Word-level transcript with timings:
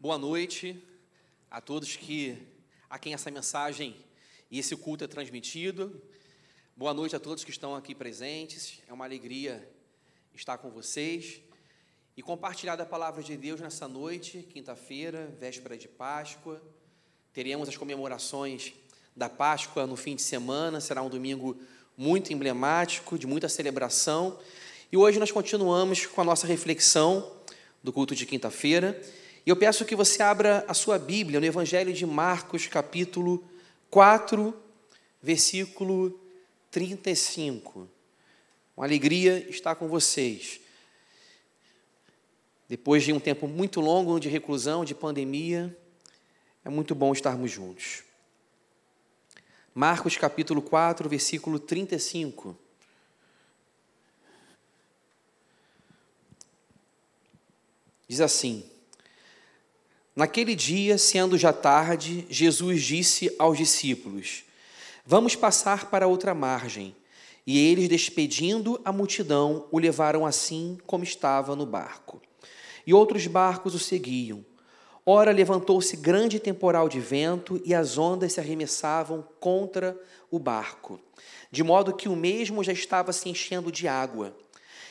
Boa 0.00 0.16
noite 0.16 0.80
a 1.50 1.60
todos 1.60 1.96
que 1.96 2.38
a 2.88 3.00
quem 3.00 3.14
essa 3.14 3.32
mensagem 3.32 3.96
e 4.48 4.60
esse 4.60 4.76
culto 4.76 5.02
é 5.02 5.08
transmitido. 5.08 6.00
Boa 6.76 6.94
noite 6.94 7.16
a 7.16 7.18
todos 7.18 7.42
que 7.42 7.50
estão 7.50 7.74
aqui 7.74 7.96
presentes. 7.96 8.80
É 8.86 8.92
uma 8.92 9.04
alegria 9.04 9.68
estar 10.32 10.56
com 10.58 10.70
vocês 10.70 11.40
e 12.16 12.22
compartilhar 12.22 12.76
da 12.76 12.86
palavra 12.86 13.24
de 13.24 13.36
Deus 13.36 13.60
nessa 13.60 13.88
noite, 13.88 14.46
quinta-feira, 14.52 15.34
véspera 15.40 15.76
de 15.76 15.88
Páscoa. 15.88 16.62
Teremos 17.32 17.68
as 17.68 17.76
comemorações 17.76 18.74
da 19.16 19.28
Páscoa 19.28 19.84
no 19.84 19.96
fim 19.96 20.14
de 20.14 20.22
semana, 20.22 20.80
será 20.80 21.02
um 21.02 21.10
domingo 21.10 21.60
muito 21.96 22.32
emblemático, 22.32 23.18
de 23.18 23.26
muita 23.26 23.48
celebração. 23.48 24.38
E 24.92 24.96
hoje 24.96 25.18
nós 25.18 25.32
continuamos 25.32 26.06
com 26.06 26.20
a 26.20 26.24
nossa 26.24 26.46
reflexão 26.46 27.36
do 27.82 27.92
culto 27.92 28.14
de 28.14 28.24
quinta-feira. 28.24 28.96
E 29.48 29.50
eu 29.50 29.56
peço 29.56 29.86
que 29.86 29.96
você 29.96 30.22
abra 30.22 30.62
a 30.68 30.74
sua 30.74 30.98
Bíblia 30.98 31.40
no 31.40 31.46
Evangelho 31.46 31.90
de 31.90 32.04
Marcos, 32.04 32.66
capítulo 32.66 33.42
4, 33.88 34.54
versículo 35.22 36.20
35. 36.70 37.88
Uma 38.76 38.84
alegria 38.84 39.48
estar 39.48 39.74
com 39.76 39.88
vocês. 39.88 40.60
Depois 42.68 43.02
de 43.02 43.10
um 43.10 43.18
tempo 43.18 43.48
muito 43.48 43.80
longo 43.80 44.20
de 44.20 44.28
reclusão, 44.28 44.84
de 44.84 44.94
pandemia, 44.94 45.74
é 46.62 46.68
muito 46.68 46.94
bom 46.94 47.10
estarmos 47.14 47.50
juntos. 47.50 48.02
Marcos 49.74 50.14
capítulo 50.18 50.60
4, 50.60 51.08
versículo 51.08 51.58
35. 51.58 52.54
Diz 58.06 58.20
assim: 58.20 58.70
Naquele 60.18 60.56
dia, 60.56 60.98
sendo 60.98 61.38
já 61.38 61.52
tarde, 61.52 62.26
Jesus 62.28 62.82
disse 62.82 63.32
aos 63.38 63.56
discípulos: 63.56 64.42
Vamos 65.06 65.36
passar 65.36 65.88
para 65.88 66.08
outra 66.08 66.34
margem. 66.34 66.96
E 67.46 67.56
eles, 67.56 67.88
despedindo 67.88 68.80
a 68.84 68.90
multidão, 68.90 69.68
o 69.70 69.78
levaram 69.78 70.26
assim 70.26 70.76
como 70.88 71.04
estava 71.04 71.54
no 71.54 71.64
barco. 71.64 72.20
E 72.84 72.92
outros 72.92 73.28
barcos 73.28 73.76
o 73.76 73.78
seguiam. 73.78 74.44
Ora, 75.06 75.30
levantou-se 75.30 75.96
grande 75.96 76.40
temporal 76.40 76.88
de 76.88 76.98
vento 76.98 77.62
e 77.64 77.72
as 77.72 77.96
ondas 77.96 78.32
se 78.32 78.40
arremessavam 78.40 79.24
contra 79.38 79.96
o 80.32 80.40
barco, 80.40 80.98
de 81.48 81.62
modo 81.62 81.94
que 81.94 82.08
o 82.08 82.16
mesmo 82.16 82.64
já 82.64 82.72
estava 82.72 83.12
se 83.12 83.28
enchendo 83.28 83.70
de 83.70 83.86
água. 83.86 84.36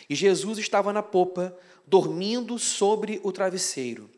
E 0.10 0.16
Jesus 0.16 0.58
estava 0.58 0.94
na 0.94 1.04
popa, 1.04 1.54
dormindo 1.86 2.58
sobre 2.58 3.20
o 3.26 3.34
travesseiro. 3.34 4.10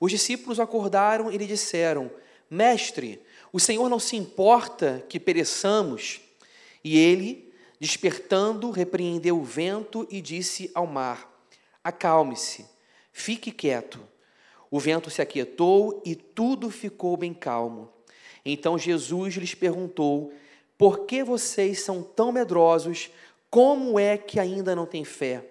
Os 0.00 0.10
discípulos 0.10 0.60
acordaram 0.60 1.30
e 1.32 1.36
lhe 1.36 1.46
disseram: 1.46 2.10
Mestre, 2.50 3.20
o 3.52 3.58
Senhor 3.58 3.88
não 3.88 3.98
se 3.98 4.16
importa 4.16 5.04
que 5.08 5.18
pereçamos? 5.18 6.20
E 6.84 6.96
ele, 6.98 7.52
despertando, 7.80 8.70
repreendeu 8.70 9.38
o 9.38 9.44
vento 9.44 10.06
e 10.10 10.20
disse 10.20 10.70
ao 10.74 10.86
mar: 10.86 11.30
Acalme-se, 11.82 12.66
fique 13.12 13.50
quieto. 13.50 14.00
O 14.70 14.78
vento 14.78 15.10
se 15.10 15.22
aquietou 15.22 16.02
e 16.04 16.14
tudo 16.14 16.70
ficou 16.70 17.16
bem 17.16 17.32
calmo. 17.32 17.90
Então 18.44 18.78
Jesus 18.78 19.34
lhes 19.34 19.54
perguntou: 19.54 20.32
Por 20.76 21.06
que 21.06 21.24
vocês 21.24 21.80
são 21.80 22.02
tão 22.02 22.30
medrosos? 22.30 23.10
Como 23.50 23.98
é 23.98 24.18
que 24.18 24.38
ainda 24.38 24.76
não 24.76 24.84
têm 24.84 25.04
fé? 25.04 25.44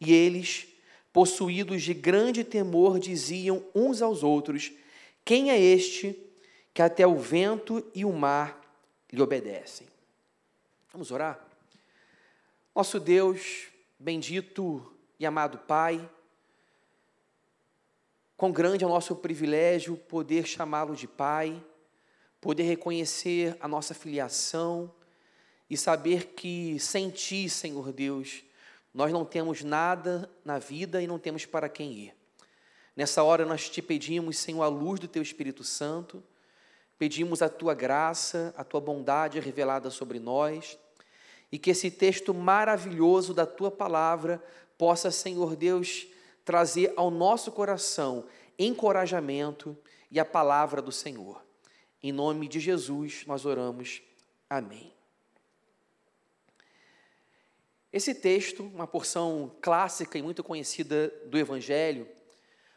E 0.00 0.12
eles, 0.12 0.66
possuídos 1.12 1.82
de 1.82 1.94
grande 1.94 2.44
temor, 2.44 2.98
diziam 2.98 3.64
uns 3.74 4.02
aos 4.02 4.22
outros: 4.22 4.72
Quem 5.24 5.50
é 5.50 5.60
este 5.60 6.18
que 6.72 6.82
até 6.82 7.06
o 7.06 7.16
vento 7.16 7.84
e 7.94 8.04
o 8.04 8.12
mar 8.12 8.60
lhe 9.12 9.20
obedecem? 9.20 9.86
Vamos 10.92 11.10
orar? 11.10 11.40
Nosso 12.74 13.00
Deus, 13.00 13.66
bendito 13.98 14.92
e 15.18 15.26
amado 15.26 15.58
Pai, 15.58 16.08
quão 18.36 18.50
grande 18.50 18.84
é 18.84 18.86
o 18.86 18.90
nosso 18.90 19.14
privilégio 19.16 19.96
poder 19.96 20.46
chamá-lo 20.46 20.96
de 20.96 21.06
Pai, 21.06 21.62
poder 22.40 22.62
reconhecer 22.62 23.56
a 23.60 23.68
nossa 23.68 23.92
filiação 23.92 24.92
e 25.68 25.76
saber 25.76 26.28
que 26.28 26.78
sem 26.80 27.10
Ti, 27.10 27.48
Senhor 27.48 27.92
Deus, 27.92 28.42
nós 28.92 29.12
não 29.12 29.24
temos 29.24 29.62
nada 29.62 30.30
na 30.44 30.58
vida 30.58 31.00
e 31.00 31.06
não 31.06 31.18
temos 31.18 31.46
para 31.46 31.68
quem 31.68 31.92
ir. 31.92 32.14
Nessa 32.96 33.22
hora 33.22 33.46
nós 33.46 33.68
te 33.68 33.80
pedimos, 33.80 34.38
Senhor, 34.38 34.62
a 34.62 34.68
luz 34.68 34.98
do 34.98 35.08
teu 35.08 35.22
Espírito 35.22 35.62
Santo, 35.62 36.22
pedimos 36.98 37.40
a 37.40 37.48
tua 37.48 37.72
graça, 37.72 38.52
a 38.56 38.64
tua 38.64 38.80
bondade 38.80 39.38
revelada 39.40 39.90
sobre 39.90 40.18
nós, 40.18 40.78
e 41.50 41.58
que 41.58 41.70
esse 41.70 41.90
texto 41.90 42.34
maravilhoso 42.34 43.32
da 43.32 43.46
tua 43.46 43.70
palavra 43.70 44.42
possa, 44.76 45.10
Senhor 45.10 45.56
Deus, 45.56 46.06
trazer 46.44 46.92
ao 46.96 47.10
nosso 47.10 47.52
coração 47.52 48.26
encorajamento 48.58 49.76
e 50.10 50.20
a 50.20 50.24
palavra 50.24 50.82
do 50.82 50.92
Senhor. 50.92 51.42
Em 52.02 52.12
nome 52.12 52.48
de 52.48 52.60
Jesus 52.60 53.24
nós 53.26 53.46
oramos. 53.46 54.02
Amém. 54.48 54.99
Esse 57.92 58.14
texto, 58.14 58.62
uma 58.62 58.86
porção 58.86 59.50
clássica 59.60 60.16
e 60.16 60.22
muito 60.22 60.44
conhecida 60.44 61.12
do 61.26 61.36
Evangelho, 61.36 62.06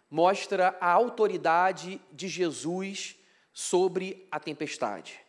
mostra 0.09 0.75
a 0.81 0.91
autoridade 0.91 2.01
de 2.11 2.27
Jesus 2.27 3.15
sobre 3.53 4.27
a 4.31 4.39
tempestade. 4.39 5.19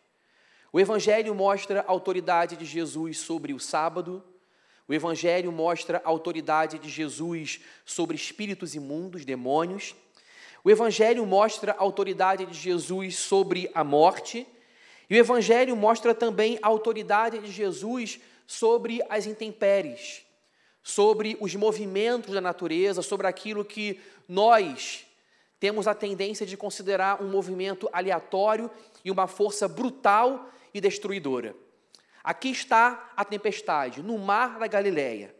O 0.73 0.79
Evangelho 0.79 1.35
mostra 1.35 1.81
a 1.81 1.91
autoridade 1.91 2.55
de 2.55 2.65
Jesus 2.65 3.19
sobre 3.19 3.53
o 3.53 3.59
sábado, 3.59 4.23
o 4.87 4.93
Evangelho 4.93 5.51
mostra 5.51 6.01
a 6.03 6.09
autoridade 6.09 6.77
de 6.77 6.89
Jesus 6.89 7.59
sobre 7.83 8.15
espíritos 8.15 8.75
imundos, 8.75 9.25
demônios. 9.25 9.95
O 10.63 10.69
Evangelho 10.69 11.25
mostra 11.25 11.71
a 11.71 11.81
autoridade 11.81 12.45
de 12.45 12.53
Jesus 12.53 13.17
sobre 13.17 13.69
a 13.73 13.83
morte. 13.83 14.47
E 15.09 15.15
o 15.15 15.17
Evangelho 15.17 15.75
mostra 15.75 16.13
também 16.13 16.59
a 16.61 16.67
autoridade 16.67 17.39
de 17.39 17.51
Jesus 17.51 18.19
sobre 18.47 19.01
as 19.09 19.25
intempéries, 19.25 20.25
sobre 20.83 21.37
os 21.39 21.55
movimentos 21.55 22.33
da 22.33 22.41
natureza, 22.41 23.01
sobre 23.01 23.27
aquilo 23.27 23.65
que 23.65 23.99
nós 24.27 25.05
temos 25.59 25.87
a 25.87 25.95
tendência 25.95 26.45
de 26.45 26.55
considerar 26.55 27.21
um 27.23 27.29
movimento 27.29 27.89
aleatório 27.91 28.69
e 29.03 29.09
uma 29.09 29.27
força 29.27 29.67
brutal 29.67 30.49
e 30.73 30.81
destruidora. 30.81 31.55
Aqui 32.23 32.49
está 32.49 33.11
a 33.15 33.23
tempestade, 33.23 34.01
no 34.01 34.17
mar 34.17 34.59
da 34.59 34.67
Galileia. 34.67 35.35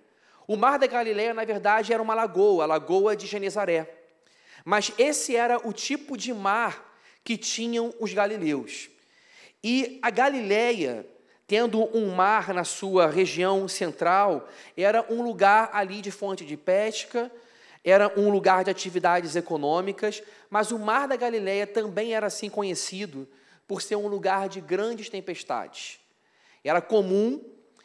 O 0.48 0.56
mar 0.56 0.78
da 0.78 0.88
Galileia, 0.88 1.34
na 1.34 1.44
verdade, 1.44 1.92
era 1.92 2.02
uma 2.02 2.14
lagoa, 2.14 2.64
a 2.64 2.68
lagoa 2.68 3.16
de 3.16 3.26
Genezaré. 3.26 3.92
Mas 4.64 4.92
esse 4.98 5.36
era 5.36 5.58
o 5.68 5.74
tipo 5.74 6.16
de 6.18 6.34
mar 6.34 6.96
que 7.24 7.38
tinham 7.38 7.94
os 8.00 8.14
galileus. 8.14 8.90
E 9.64 10.00
a 10.02 10.12
Galileia 10.12 11.08
tendo 11.48 11.96
um 11.96 12.14
mar 12.14 12.54
na 12.54 12.64
sua 12.64 13.08
região 13.08 13.68
central, 13.68 14.48
era 14.76 15.06
um 15.10 15.22
lugar 15.22 15.70
ali 15.74 16.02
de 16.02 16.12
fonte 16.12 16.46
de 16.46 16.58
pesca, 16.58 17.32
era 17.84 18.12
um 18.20 18.32
lugar 18.32 18.64
de 18.64 18.72
atividades 18.72 19.36
econômicas, 19.36 20.24
mas 20.50 20.72
o 20.72 20.80
Mar 20.80 21.08
da 21.08 21.16
Galileia 21.16 21.68
também 21.68 22.16
era 22.16 22.26
assim 22.28 22.50
conhecido 22.50 23.28
por 23.68 23.80
ser 23.80 23.96
um 23.96 24.08
lugar 24.08 24.50
de 24.50 24.60
grandes 24.60 25.08
tempestades. 25.08 26.00
Era 26.64 26.82
comum 26.82 27.44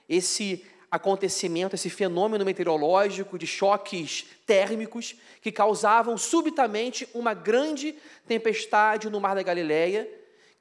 esse 0.09 0.65
acontecimento, 0.91 1.75
esse 1.75 1.91
fenômeno 1.91 2.47
meteorológico 2.47 3.38
de 3.38 3.47
choques 3.47 4.26
térmicos 4.47 5.15
que 5.43 5.53
causavam 5.53 6.16
subitamente 6.16 7.06
uma 7.15 7.34
grande 7.34 7.94
tempestade 8.26 9.11
no 9.11 9.20
Mar 9.20 9.35
da 9.35 9.43
Galileia, 9.43 10.08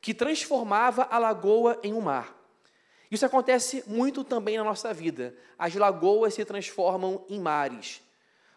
que 0.02 0.14
transformava 0.14 1.08
a 1.10 1.18
lagoa 1.18 1.80
em 1.82 1.94
um 1.94 2.02
mar. 2.02 2.39
Isso 3.12 3.26
acontece 3.26 3.84
muito 3.88 4.24
também 4.24 4.58
na 4.58 4.64
nossa 4.64 4.94
vida. 4.94 5.34
As 5.58 5.74
lagoas 5.74 6.36
se 6.36 6.46
transformam 6.46 7.26
em 7.28 7.40
mares. 7.40 8.02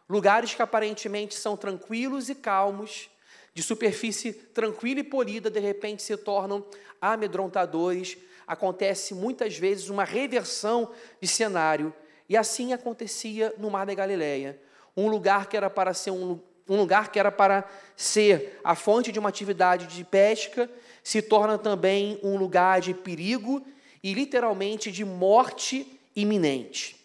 Lugares 0.08 0.54
que 0.54 0.60
aparentemente 0.60 1.34
são 1.34 1.56
tranquilos 1.56 2.28
e 2.28 2.34
calmos, 2.34 3.08
de 3.54 3.62
superfície 3.62 4.32
tranquila 4.32 5.00
e 5.00 5.04
polida, 5.04 5.50
de 5.50 5.60
repente 5.60 6.02
se 6.02 6.16
tornam 6.16 6.64
amedrontadores. 7.00 8.18
Acontece 8.46 9.14
muitas 9.14 9.56
vezes 9.56 9.88
uma 9.88 10.04
reversão 10.04 10.90
de 11.20 11.28
cenário. 11.28 11.94
E 12.28 12.36
assim 12.36 12.72
acontecia 12.72 13.54
no 13.58 13.70
Mar 13.70 13.86
da 13.86 13.94
Galileia. 13.94 14.60
Um 14.96 15.08
lugar 15.08 15.46
que 15.46 15.56
era 15.56 15.70
para 15.70 15.94
ser 15.94 16.10
um, 16.10 16.38
um 16.68 16.76
lugar 16.76 17.10
que 17.10 17.18
era 17.18 17.32
para 17.32 17.64
ser 17.96 18.60
a 18.62 18.74
fonte 18.74 19.12
de 19.12 19.18
uma 19.18 19.28
atividade 19.28 19.86
de 19.86 20.04
pesca, 20.04 20.70
se 21.02 21.20
torna 21.22 21.58
também 21.58 22.20
um 22.22 22.36
lugar 22.36 22.80
de 22.80 22.94
perigo 22.94 23.64
e 24.02 24.14
literalmente 24.14 24.90
de 24.90 25.04
morte 25.04 25.86
iminente. 26.14 26.96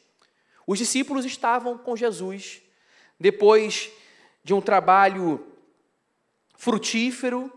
Os 0.66 0.80
discípulos 0.80 1.26
estavam 1.26 1.78
com 1.78 1.96
Jesus 1.96 2.62
depois 3.20 3.90
de 4.44 4.54
um 4.54 4.62
trabalho 4.62 5.46
frutífero, 6.58 7.52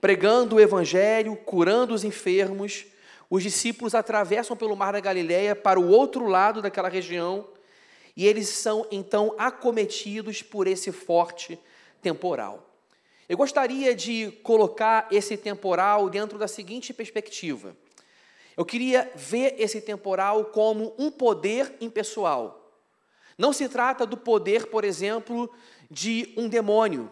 pregando 0.00 0.56
o 0.56 0.60
evangelho, 0.60 1.36
curando 1.36 1.94
os 1.94 2.04
enfermos, 2.04 2.86
os 3.28 3.42
discípulos 3.42 3.94
atravessam 3.94 4.56
pelo 4.56 4.76
mar 4.76 4.92
da 4.92 5.00
Galileia 5.00 5.54
para 5.56 5.80
o 5.80 5.88
outro 5.88 6.26
lado 6.26 6.62
daquela 6.62 6.88
região 6.88 7.46
e 8.16 8.26
eles 8.26 8.48
são 8.48 8.86
então 8.90 9.34
acometidos 9.36 10.42
por 10.42 10.66
esse 10.66 10.92
forte 10.92 11.58
temporal. 12.00 12.70
Eu 13.28 13.36
gostaria 13.36 13.94
de 13.94 14.30
colocar 14.42 15.08
esse 15.10 15.36
temporal 15.36 16.08
dentro 16.08 16.38
da 16.38 16.46
seguinte 16.46 16.94
perspectiva. 16.94 17.76
Eu 18.56 18.64
queria 18.64 19.10
ver 19.14 19.54
esse 19.58 19.80
temporal 19.80 20.46
como 20.46 20.94
um 20.98 21.10
poder 21.10 21.76
impessoal. 21.80 22.72
Não 23.36 23.52
se 23.52 23.68
trata 23.68 24.06
do 24.06 24.16
poder, 24.16 24.66
por 24.66 24.82
exemplo, 24.82 25.50
de 25.90 26.32
um 26.36 26.48
demônio. 26.48 27.10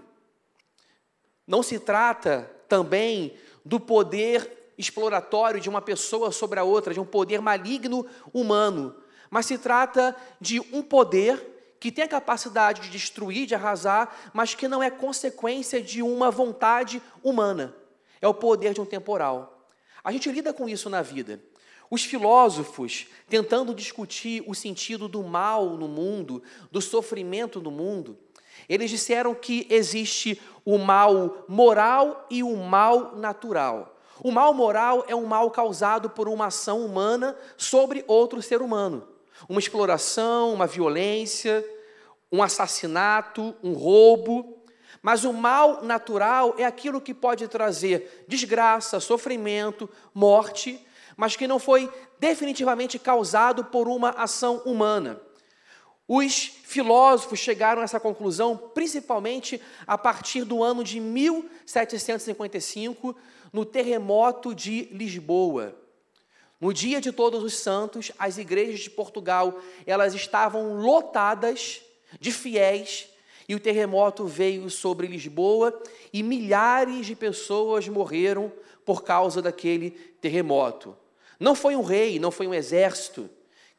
Não 1.46 1.62
se 1.62 1.78
trata 1.78 2.50
também 2.66 3.36
do 3.64 3.78
poder 3.78 4.72
exploratório 4.78 5.60
de 5.60 5.68
uma 5.68 5.82
pessoa 5.82 6.32
sobre 6.32 6.58
a 6.58 6.64
outra, 6.64 6.94
de 6.94 7.00
um 7.00 7.04
poder 7.04 7.40
maligno 7.40 8.06
humano, 8.32 8.96
mas 9.30 9.46
se 9.46 9.58
trata 9.58 10.16
de 10.40 10.60
um 10.72 10.82
poder 10.82 11.76
que 11.78 11.92
tem 11.92 12.04
a 12.04 12.08
capacidade 12.08 12.80
de 12.80 12.90
destruir, 12.90 13.46
de 13.46 13.54
arrasar, 13.54 14.30
mas 14.32 14.54
que 14.54 14.66
não 14.66 14.82
é 14.82 14.90
consequência 14.90 15.82
de 15.82 16.02
uma 16.02 16.30
vontade 16.30 17.02
humana. 17.22 17.74
É 18.22 18.26
o 18.26 18.32
poder 18.32 18.72
de 18.72 18.80
um 18.80 18.86
temporal. 18.86 19.53
A 20.04 20.12
gente 20.12 20.30
lida 20.30 20.52
com 20.52 20.68
isso 20.68 20.90
na 20.90 21.00
vida. 21.00 21.42
Os 21.90 22.04
filósofos, 22.04 23.06
tentando 23.28 23.74
discutir 23.74 24.44
o 24.46 24.54
sentido 24.54 25.08
do 25.08 25.22
mal 25.22 25.70
no 25.78 25.88
mundo, 25.88 26.42
do 26.70 26.80
sofrimento 26.80 27.60
no 27.60 27.70
mundo, 27.70 28.18
eles 28.68 28.90
disseram 28.90 29.34
que 29.34 29.66
existe 29.70 30.40
o 30.64 30.78
mal 30.78 31.44
moral 31.48 32.26
e 32.30 32.42
o 32.42 32.54
mal 32.56 33.16
natural. 33.16 33.98
O 34.22 34.30
mal 34.30 34.54
moral 34.54 35.04
é 35.08 35.14
um 35.14 35.26
mal 35.26 35.50
causado 35.50 36.08
por 36.08 36.28
uma 36.28 36.46
ação 36.46 36.84
humana 36.84 37.36
sobre 37.56 38.04
outro 38.06 38.40
ser 38.40 38.62
humano. 38.62 39.08
Uma 39.48 39.58
exploração, 39.58 40.52
uma 40.52 40.66
violência, 40.66 41.64
um 42.30 42.42
assassinato, 42.42 43.54
um 43.62 43.72
roubo. 43.72 44.53
Mas 45.04 45.22
o 45.22 45.32
mal 45.34 45.84
natural 45.84 46.54
é 46.56 46.64
aquilo 46.64 46.98
que 46.98 47.12
pode 47.12 47.46
trazer 47.46 48.24
desgraça, 48.26 48.98
sofrimento, 48.98 49.86
morte, 50.14 50.80
mas 51.14 51.36
que 51.36 51.46
não 51.46 51.58
foi 51.58 51.92
definitivamente 52.18 52.98
causado 52.98 53.66
por 53.66 53.86
uma 53.86 54.12
ação 54.12 54.62
humana. 54.64 55.20
Os 56.08 56.46
filósofos 56.64 57.38
chegaram 57.38 57.82
a 57.82 57.84
essa 57.84 58.00
conclusão 58.00 58.56
principalmente 58.56 59.60
a 59.86 59.98
partir 59.98 60.42
do 60.42 60.64
ano 60.64 60.82
de 60.82 60.98
1755, 61.00 63.14
no 63.52 63.66
terremoto 63.66 64.54
de 64.54 64.84
Lisboa. 64.84 65.76
No 66.58 66.72
dia 66.72 66.98
de 66.98 67.12
Todos 67.12 67.42
os 67.42 67.58
Santos, 67.58 68.10
as 68.18 68.38
igrejas 68.38 68.80
de 68.80 68.88
Portugal, 68.88 69.60
elas 69.86 70.14
estavam 70.14 70.76
lotadas 70.76 71.82
de 72.18 72.32
fiéis, 72.32 73.12
e 73.48 73.54
o 73.54 73.60
terremoto 73.60 74.26
veio 74.26 74.68
sobre 74.70 75.06
Lisboa 75.06 75.82
e 76.12 76.22
milhares 76.22 77.06
de 77.06 77.14
pessoas 77.14 77.88
morreram 77.88 78.52
por 78.84 79.02
causa 79.02 79.42
daquele 79.42 79.90
terremoto. 80.20 80.96
Não 81.38 81.54
foi 81.54 81.76
um 81.76 81.82
rei, 81.82 82.18
não 82.18 82.30
foi 82.30 82.46
um 82.46 82.54
exército 82.54 83.28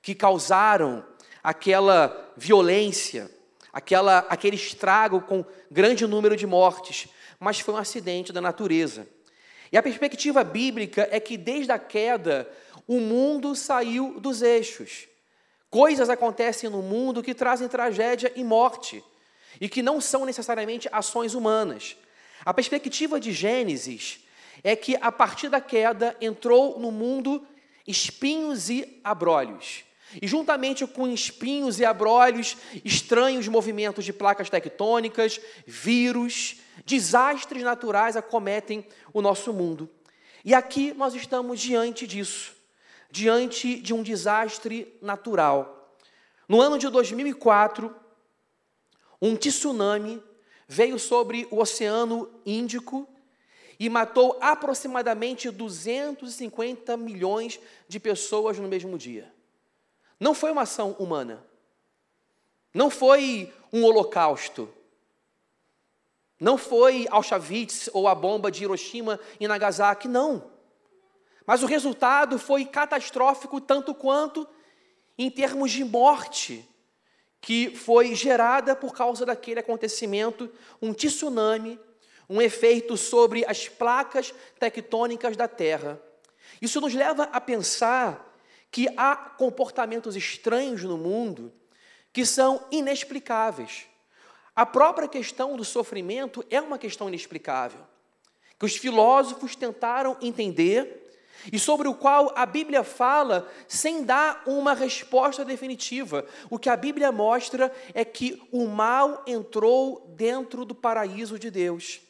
que 0.02 0.14
causaram 0.14 1.04
aquela 1.44 2.34
violência, 2.36 3.30
aquela, 3.72 4.20
aquele 4.30 4.56
estrago 4.56 5.22
com 5.22 5.44
grande 5.72 6.06
número 6.06 6.36
de 6.36 6.46
mortes, 6.46 7.08
mas 7.40 7.60
foi 7.60 7.74
um 7.74 7.78
acidente 7.78 8.32
da 8.32 8.42
natureza. 8.42 9.08
E 9.72 9.78
a 9.78 9.84
perspectiva 9.84 10.44
bíblica 10.44 11.08
é 11.12 11.20
que 11.20 11.38
desde 11.38 11.72
a 11.72 11.80
queda 11.80 12.50
o 12.88 13.00
mundo 13.00 13.56
saiu 13.56 14.20
dos 14.20 14.42
eixos. 14.42 15.08
Coisas 15.70 16.10
acontecem 16.10 16.70
no 16.70 16.82
mundo 16.82 17.24
que 17.24 17.34
trazem 17.34 17.68
tragédia 17.68 18.32
e 18.36 18.44
morte, 18.44 19.04
e 19.60 19.69
que 19.69 19.81
não 19.81 20.00
são 20.02 20.25
necessariamente 20.25 20.88
ações 20.92 21.34
humanas. 21.34 21.96
A 22.44 22.54
perspectiva 22.54 23.19
de 23.19 23.31
Gênesis 23.31 24.19
é 24.63 24.75
que 24.75 24.98
a 25.02 25.12
partir 25.12 25.50
da 25.50 25.62
queda 25.62 26.16
entrou 26.19 26.80
no 26.80 26.92
mundo 26.92 27.46
espinhos 27.88 28.69
e 28.69 29.00
abrolhos. 29.04 29.84
E 30.22 30.28
juntamente 30.28 30.86
com 30.88 31.07
espinhos 31.07 31.80
e 31.80 31.86
abrolhos, 31.86 32.56
estranhos 32.84 33.48
movimentos 33.48 34.06
de 34.06 34.13
placas 34.13 34.50
tectônicas, 34.50 35.40
vírus, 35.66 36.58
desastres 36.86 37.63
naturais 37.63 38.16
acometem 38.16 38.86
o 39.13 39.22
nosso 39.22 39.51
mundo. 39.51 39.90
E 40.44 40.54
aqui 40.54 40.94
nós 40.94 41.16
estamos 41.16 41.60
diante 41.60 42.06
disso 42.06 42.56
diante 43.16 43.80
de 43.80 43.94
um 43.94 44.04
desastre 44.04 44.94
natural. 45.01 45.96
No 46.50 46.60
ano 46.60 46.78
de 46.78 46.90
2004, 46.90 47.96
um 49.22 49.36
tsunami 49.36 50.22
veio 50.68 51.00
sobre 51.00 51.48
o 51.52 51.60
Oceano 51.60 52.30
Índico 52.46 53.08
e 53.80 53.90
matou 53.90 54.38
aproximadamente 54.42 55.50
250 55.50 56.96
milhões 56.98 57.60
de 57.88 58.00
pessoas 58.00 58.58
no 58.58 58.68
mesmo 58.68 58.98
dia. 58.98 59.32
Não 60.20 60.34
foi 60.34 60.52
uma 60.52 60.62
ação 60.62 60.92
humana. 60.92 61.46
Não 62.74 62.90
foi 62.90 63.54
um 63.72 63.84
holocausto. 63.84 64.70
Não 66.40 66.58
foi 66.58 67.08
Auschwitz 67.10 67.90
ou 67.94 68.08
a 68.08 68.16
bomba 68.16 68.52
de 68.52 68.64
Hiroshima 68.64 69.20
e 69.40 69.48
Nagasaki, 69.48 70.08
não. 70.08 70.52
Mas 71.46 71.64
o 71.64 71.68
resultado 71.68 72.40
foi 72.40 72.66
catastrófico 72.66 73.62
tanto 73.62 73.94
quanto 73.94 74.48
em 75.18 75.30
termos 75.30 75.72
de 75.72 75.84
morte, 75.84 76.68
que 77.46 77.70
foi 77.76 78.16
gerada 78.16 78.76
por 78.76 78.92
causa 78.92 79.24
daquele 79.24 79.60
acontecimento, 79.60 80.52
um 80.82 80.92
tsunami, 80.92 81.80
um 82.28 82.42
efeito 82.42 82.98
sobre 82.98 83.46
as 83.46 83.70
placas 83.70 84.34
tectônicas 84.60 85.38
da 85.38 85.48
Terra. 85.48 86.02
Isso 86.60 86.82
nos 86.82 86.96
leva 86.96 87.30
a 87.32 87.40
pensar 87.40 88.36
que 88.72 88.88
há 88.98 89.16
comportamentos 89.16 90.16
estranhos 90.16 90.84
no 90.84 90.98
mundo 90.98 91.54
que 92.12 92.26
são 92.26 92.66
inexplicáveis. 92.72 93.86
A 94.56 94.66
própria 94.66 95.08
questão 95.08 95.56
do 95.56 95.64
sofrimento 95.64 96.44
é 96.50 96.60
uma 96.60 96.80
questão 96.80 97.08
inexplicável, 97.10 97.82
que 98.58 98.66
os 98.66 98.76
filósofos 98.76 99.56
tentaram 99.56 100.18
entender 100.20 101.05
e 101.52 101.60
sobre 101.60 101.88
o 101.88 101.94
qual 101.94 102.32
a 102.36 102.46
Bíblia 102.46 102.84
fala 102.84 103.50
sem 103.68 104.04
dar 104.04 104.44
uma 104.46 104.74
resposta 104.74 105.46
definitiva. 105.46 106.25
O 106.50 106.58
que 106.58 106.70
a 106.70 106.75
Bíblia 106.75 107.12
mostra 107.12 107.72
é 107.94 108.04
que 108.04 108.42
o 108.52 108.68
mal 108.68 109.24
entrou 109.28 110.14
dentro 110.16 110.66
do 110.66 110.75
paraíso 110.75 111.38
de 111.38 111.52
Deus. 111.52 112.02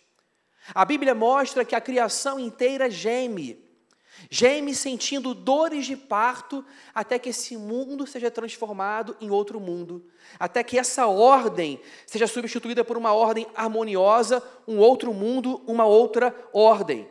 A 0.74 0.84
Bíblia 0.84 1.13
mostra 1.13 1.63
que 1.63 1.75
a 1.75 1.82
criação 1.82 2.39
inteira 2.39 2.89
geme, 2.89 3.63
geme 4.32 4.74
sentindo 4.74 5.34
dores 5.34 5.86
de 5.86 5.96
parto, 5.96 6.65
até 6.94 7.20
que 7.20 7.30
esse 7.30 7.56
mundo 7.56 8.08
seja 8.08 8.32
transformado 8.32 9.15
em 9.22 9.30
outro 9.30 9.60
mundo, 9.60 10.08
até 10.39 10.63
que 10.63 10.80
essa 10.80 11.06
ordem 11.06 11.80
seja 12.08 12.25
substituída 12.25 12.84
por 12.84 12.98
uma 12.98 13.13
ordem 13.13 13.46
harmoniosa, 13.54 14.42
um 14.68 14.80
outro 14.80 15.13
mundo, 15.13 15.62
uma 15.68 15.86
outra 15.86 16.34
ordem. 16.51 17.08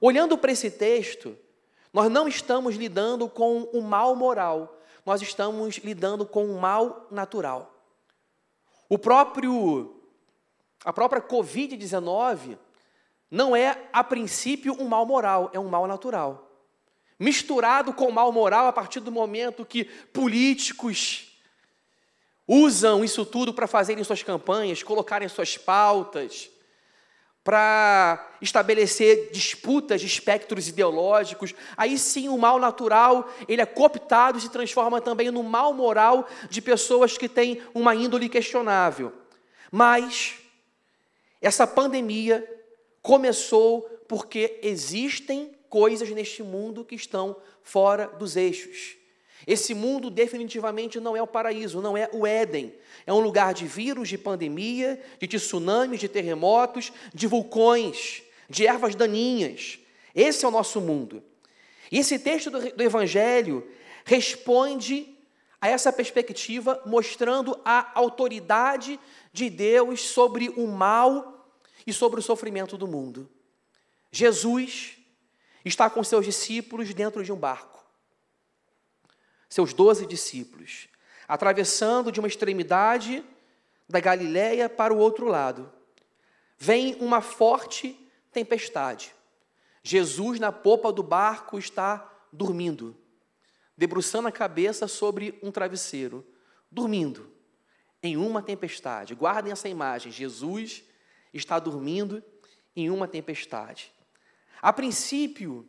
Olhando 0.00 0.38
para 0.38 0.52
esse 0.52 0.70
texto, 0.70 1.36
nós 1.92 2.10
não 2.10 2.26
estamos 2.26 2.76
lidando 2.76 3.28
com 3.28 3.64
o 3.64 3.82
mal 3.82 4.16
moral, 4.16 4.78
nós 5.04 5.20
estamos 5.20 5.76
lidando 5.78 6.24
com 6.24 6.46
o 6.46 6.60
mal 6.60 7.06
natural. 7.10 7.74
O 8.88 8.98
próprio 8.98 9.96
a 10.84 10.92
própria 10.92 11.20
COVID-19 11.20 12.56
não 13.30 13.54
é 13.54 13.88
a 13.92 14.02
princípio 14.02 14.74
um 14.80 14.88
mal 14.88 15.04
moral, 15.04 15.50
é 15.52 15.60
um 15.60 15.68
mal 15.68 15.86
natural. 15.86 16.50
Misturado 17.18 17.92
com 17.92 18.06
o 18.06 18.12
mal 18.12 18.32
moral 18.32 18.66
a 18.66 18.72
partir 18.72 19.00
do 19.00 19.12
momento 19.12 19.64
que 19.64 19.84
políticos 19.84 21.38
usam 22.48 23.04
isso 23.04 23.26
tudo 23.26 23.52
para 23.52 23.66
fazerem 23.66 24.02
suas 24.02 24.22
campanhas, 24.22 24.82
colocarem 24.82 25.28
suas 25.28 25.58
pautas, 25.58 26.50
para 27.42 28.34
estabelecer 28.40 29.30
disputas 29.32 30.00
de 30.00 30.06
espectros 30.06 30.68
ideológicos, 30.68 31.54
aí 31.76 31.98
sim 31.98 32.28
o 32.28 32.36
mal 32.36 32.58
natural, 32.58 33.30
ele 33.48 33.62
é 33.62 33.66
cooptado 33.66 34.38
e 34.38 34.40
se 34.40 34.50
transforma 34.50 35.00
também 35.00 35.30
no 35.30 35.42
mal 35.42 35.72
moral 35.72 36.28
de 36.48 36.60
pessoas 36.60 37.16
que 37.16 37.28
têm 37.28 37.62
uma 37.74 37.94
índole 37.94 38.28
questionável. 38.28 39.12
Mas 39.70 40.34
essa 41.40 41.66
pandemia 41.66 42.46
começou 43.00 43.82
porque 44.06 44.58
existem 44.62 45.54
coisas 45.68 46.10
neste 46.10 46.42
mundo 46.42 46.84
que 46.84 46.94
estão 46.94 47.36
fora 47.62 48.06
dos 48.06 48.36
eixos. 48.36 48.99
Esse 49.46 49.74
mundo 49.74 50.10
definitivamente 50.10 51.00
não 51.00 51.16
é 51.16 51.22
o 51.22 51.26
paraíso, 51.26 51.80
não 51.80 51.96
é 51.96 52.08
o 52.12 52.26
Éden. 52.26 52.74
É 53.06 53.12
um 53.12 53.20
lugar 53.20 53.54
de 53.54 53.66
vírus, 53.66 54.08
de 54.08 54.18
pandemia, 54.18 55.00
de 55.18 55.26
tsunamis, 55.26 56.00
de 56.00 56.08
terremotos, 56.08 56.92
de 57.14 57.26
vulcões, 57.26 58.22
de 58.48 58.66
ervas 58.66 58.94
daninhas. 58.94 59.78
Esse 60.14 60.44
é 60.44 60.48
o 60.48 60.50
nosso 60.50 60.80
mundo. 60.80 61.22
E 61.90 61.98
esse 61.98 62.18
texto 62.18 62.50
do, 62.50 62.60
do 62.60 62.82
Evangelho 62.82 63.66
responde 64.04 65.16
a 65.60 65.68
essa 65.68 65.92
perspectiva, 65.92 66.80
mostrando 66.86 67.58
a 67.64 67.90
autoridade 67.98 68.98
de 69.32 69.50
Deus 69.50 70.00
sobre 70.00 70.48
o 70.50 70.66
mal 70.66 71.52
e 71.86 71.92
sobre 71.92 72.18
o 72.18 72.22
sofrimento 72.22 72.78
do 72.78 72.88
mundo. 72.88 73.28
Jesus 74.10 74.96
está 75.64 75.90
com 75.90 76.02
seus 76.02 76.24
discípulos 76.24 76.92
dentro 76.94 77.22
de 77.22 77.30
um 77.30 77.36
barco, 77.36 77.69
seus 79.50 79.74
doze 79.74 80.06
discípulos, 80.06 80.88
atravessando 81.26 82.10
de 82.12 82.20
uma 82.20 82.28
extremidade 82.28 83.24
da 83.88 83.98
Galiléia 83.98 84.68
para 84.68 84.94
o 84.94 84.98
outro 84.98 85.26
lado. 85.26 85.70
Vem 86.56 86.94
uma 87.00 87.20
forte 87.20 87.98
tempestade. 88.32 89.12
Jesus, 89.82 90.38
na 90.38 90.52
popa 90.52 90.92
do 90.92 91.02
barco, 91.02 91.58
está 91.58 92.08
dormindo, 92.32 92.96
debruçando 93.76 94.28
a 94.28 94.32
cabeça 94.32 94.86
sobre 94.86 95.36
um 95.42 95.50
travesseiro, 95.50 96.24
dormindo 96.70 97.28
em 98.02 98.16
uma 98.16 98.40
tempestade. 98.40 99.14
Guardem 99.14 99.52
essa 99.52 99.68
imagem: 99.68 100.12
Jesus 100.12 100.84
está 101.34 101.58
dormindo 101.58 102.22
em 102.76 102.88
uma 102.88 103.08
tempestade. 103.08 103.92
A 104.62 104.72
princípio, 104.72 105.66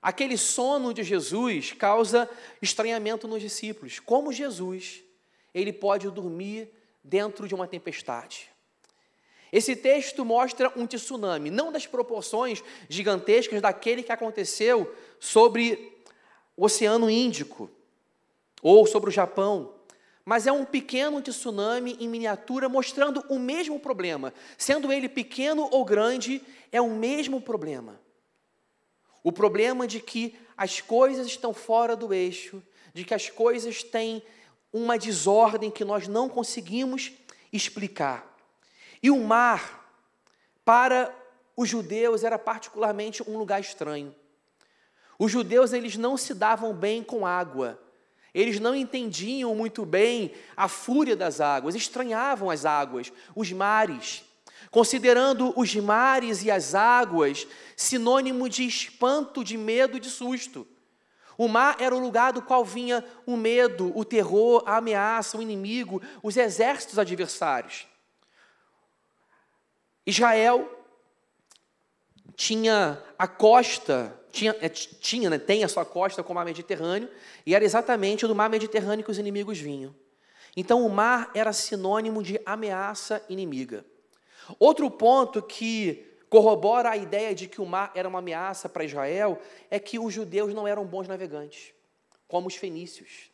aquele 0.00 0.36
sono 0.36 0.94
de 0.94 1.02
Jesus 1.02 1.72
causa 1.72 2.28
estranhamento 2.60 3.28
nos 3.28 3.40
discípulos. 3.40 3.98
Como 3.98 4.32
Jesus, 4.32 5.02
ele 5.54 5.72
pode 5.72 6.08
dormir 6.10 6.68
dentro 7.02 7.46
de 7.46 7.54
uma 7.54 7.66
tempestade? 7.66 8.50
Esse 9.52 9.74
texto 9.74 10.24
mostra 10.24 10.72
um 10.76 10.86
tsunami, 10.86 11.50
não 11.50 11.72
das 11.72 11.86
proporções 11.86 12.62
gigantescas 12.88 13.60
daquele 13.60 14.02
que 14.02 14.12
aconteceu 14.12 14.94
sobre 15.18 16.02
o 16.56 16.64
Oceano 16.64 17.10
Índico 17.10 17.68
ou 18.62 18.86
sobre 18.86 19.10
o 19.10 19.12
Japão, 19.12 19.74
mas 20.24 20.46
é 20.46 20.52
um 20.52 20.64
pequeno 20.64 21.20
tsunami 21.20 21.96
em 21.98 22.08
miniatura 22.08 22.68
mostrando 22.68 23.24
o 23.28 23.38
mesmo 23.38 23.80
problema. 23.80 24.32
Sendo 24.56 24.92
ele 24.92 25.08
pequeno 25.08 25.68
ou 25.72 25.84
grande, 25.84 26.40
é 26.70 26.80
o 26.80 26.90
mesmo 26.90 27.40
problema. 27.40 28.00
O 29.22 29.32
problema 29.32 29.86
de 29.86 30.00
que 30.00 30.38
as 30.56 30.80
coisas 30.80 31.26
estão 31.26 31.52
fora 31.52 31.94
do 31.94 32.12
eixo, 32.12 32.62
de 32.92 33.04
que 33.04 33.14
as 33.14 33.30
coisas 33.30 33.82
têm 33.82 34.22
uma 34.72 34.98
desordem 34.98 35.70
que 35.70 35.84
nós 35.84 36.06
não 36.06 36.28
conseguimos 36.28 37.12
explicar. 37.52 38.26
E 39.02 39.10
o 39.10 39.22
mar, 39.22 39.92
para 40.64 41.14
os 41.56 41.68
judeus, 41.68 42.24
era 42.24 42.38
particularmente 42.38 43.22
um 43.28 43.38
lugar 43.38 43.60
estranho. 43.60 44.14
Os 45.18 45.30
judeus 45.30 45.72
eles 45.72 45.96
não 45.96 46.16
se 46.16 46.32
davam 46.32 46.72
bem 46.72 47.02
com 47.02 47.26
água. 47.26 47.80
Eles 48.32 48.60
não 48.60 48.74
entendiam 48.74 49.54
muito 49.54 49.84
bem 49.84 50.32
a 50.56 50.68
fúria 50.68 51.16
das 51.16 51.40
águas, 51.40 51.74
estranhavam 51.74 52.48
as 52.48 52.64
águas, 52.64 53.12
os 53.34 53.50
mares, 53.52 54.24
considerando 54.70 55.52
os 55.56 55.74
mares 55.74 56.42
e 56.42 56.50
as 56.50 56.74
águas 56.74 57.46
sinônimo 57.76 58.48
de 58.48 58.64
espanto, 58.66 59.42
de 59.42 59.56
medo, 59.56 59.98
de 59.98 60.08
susto. 60.08 60.66
O 61.36 61.48
mar 61.48 61.76
era 61.80 61.94
o 61.94 61.98
lugar 61.98 62.32
do 62.32 62.42
qual 62.42 62.64
vinha 62.64 63.04
o 63.26 63.36
medo, 63.36 63.96
o 63.96 64.04
terror, 64.04 64.62
a 64.66 64.76
ameaça, 64.76 65.38
o 65.38 65.42
inimigo, 65.42 66.02
os 66.22 66.36
exércitos 66.36 66.98
adversários. 66.98 67.86
Israel 70.06 70.78
tinha 72.36 73.02
a 73.18 73.26
costa, 73.26 74.18
tinha, 74.30 74.54
é, 74.60 74.68
tinha 74.68 75.30
né, 75.30 75.38
tem 75.38 75.64
a 75.64 75.68
sua 75.68 75.84
costa 75.84 76.22
com 76.22 76.32
o 76.32 76.36
mar 76.36 76.44
Mediterrâneo, 76.44 77.08
e 77.44 77.54
era 77.54 77.64
exatamente 77.64 78.26
do 78.26 78.34
mar 78.34 78.50
Mediterrâneo 78.50 79.04
que 79.04 79.10
os 79.10 79.18
inimigos 79.18 79.58
vinham. 79.58 79.94
Então 80.56 80.84
o 80.84 80.90
mar 80.90 81.30
era 81.34 81.52
sinônimo 81.52 82.22
de 82.22 82.40
ameaça 82.44 83.24
inimiga. 83.28 83.84
Outro 84.58 84.90
ponto 84.90 85.42
que 85.42 86.06
corrobora 86.28 86.90
a 86.90 86.96
ideia 86.96 87.34
de 87.34 87.48
que 87.48 87.60
o 87.60 87.66
mar 87.66 87.90
era 87.94 88.08
uma 88.08 88.20
ameaça 88.20 88.68
para 88.68 88.84
Israel 88.84 89.40
é 89.70 89.78
que 89.78 89.98
os 89.98 90.14
judeus 90.14 90.54
não 90.54 90.66
eram 90.66 90.84
bons 90.84 91.08
navegantes, 91.08 91.72
como 92.28 92.46
os 92.46 92.54
fenícios. 92.54 93.30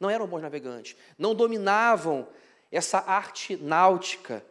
Não 0.00 0.10
eram 0.10 0.26
bons 0.26 0.42
navegantes, 0.42 0.96
não 1.16 1.34
dominavam 1.34 2.26
essa 2.70 2.98
arte 2.98 3.56
náutica. 3.56 4.44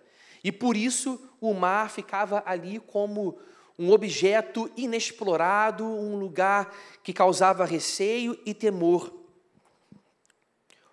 E 0.44 0.52
por 0.52 0.78
isso 0.78 1.20
o 1.42 1.54
mar 1.54 1.90
ficava 1.90 2.44
ali 2.46 2.80
como 2.80 3.38
um 3.78 3.92
objeto 3.92 4.72
inexplorado, 4.78 5.84
um 5.84 6.16
lugar 6.16 6.74
que 7.04 7.12
causava 7.12 7.66
receio 7.66 8.40
e 8.46 8.54
temor. 8.54 9.12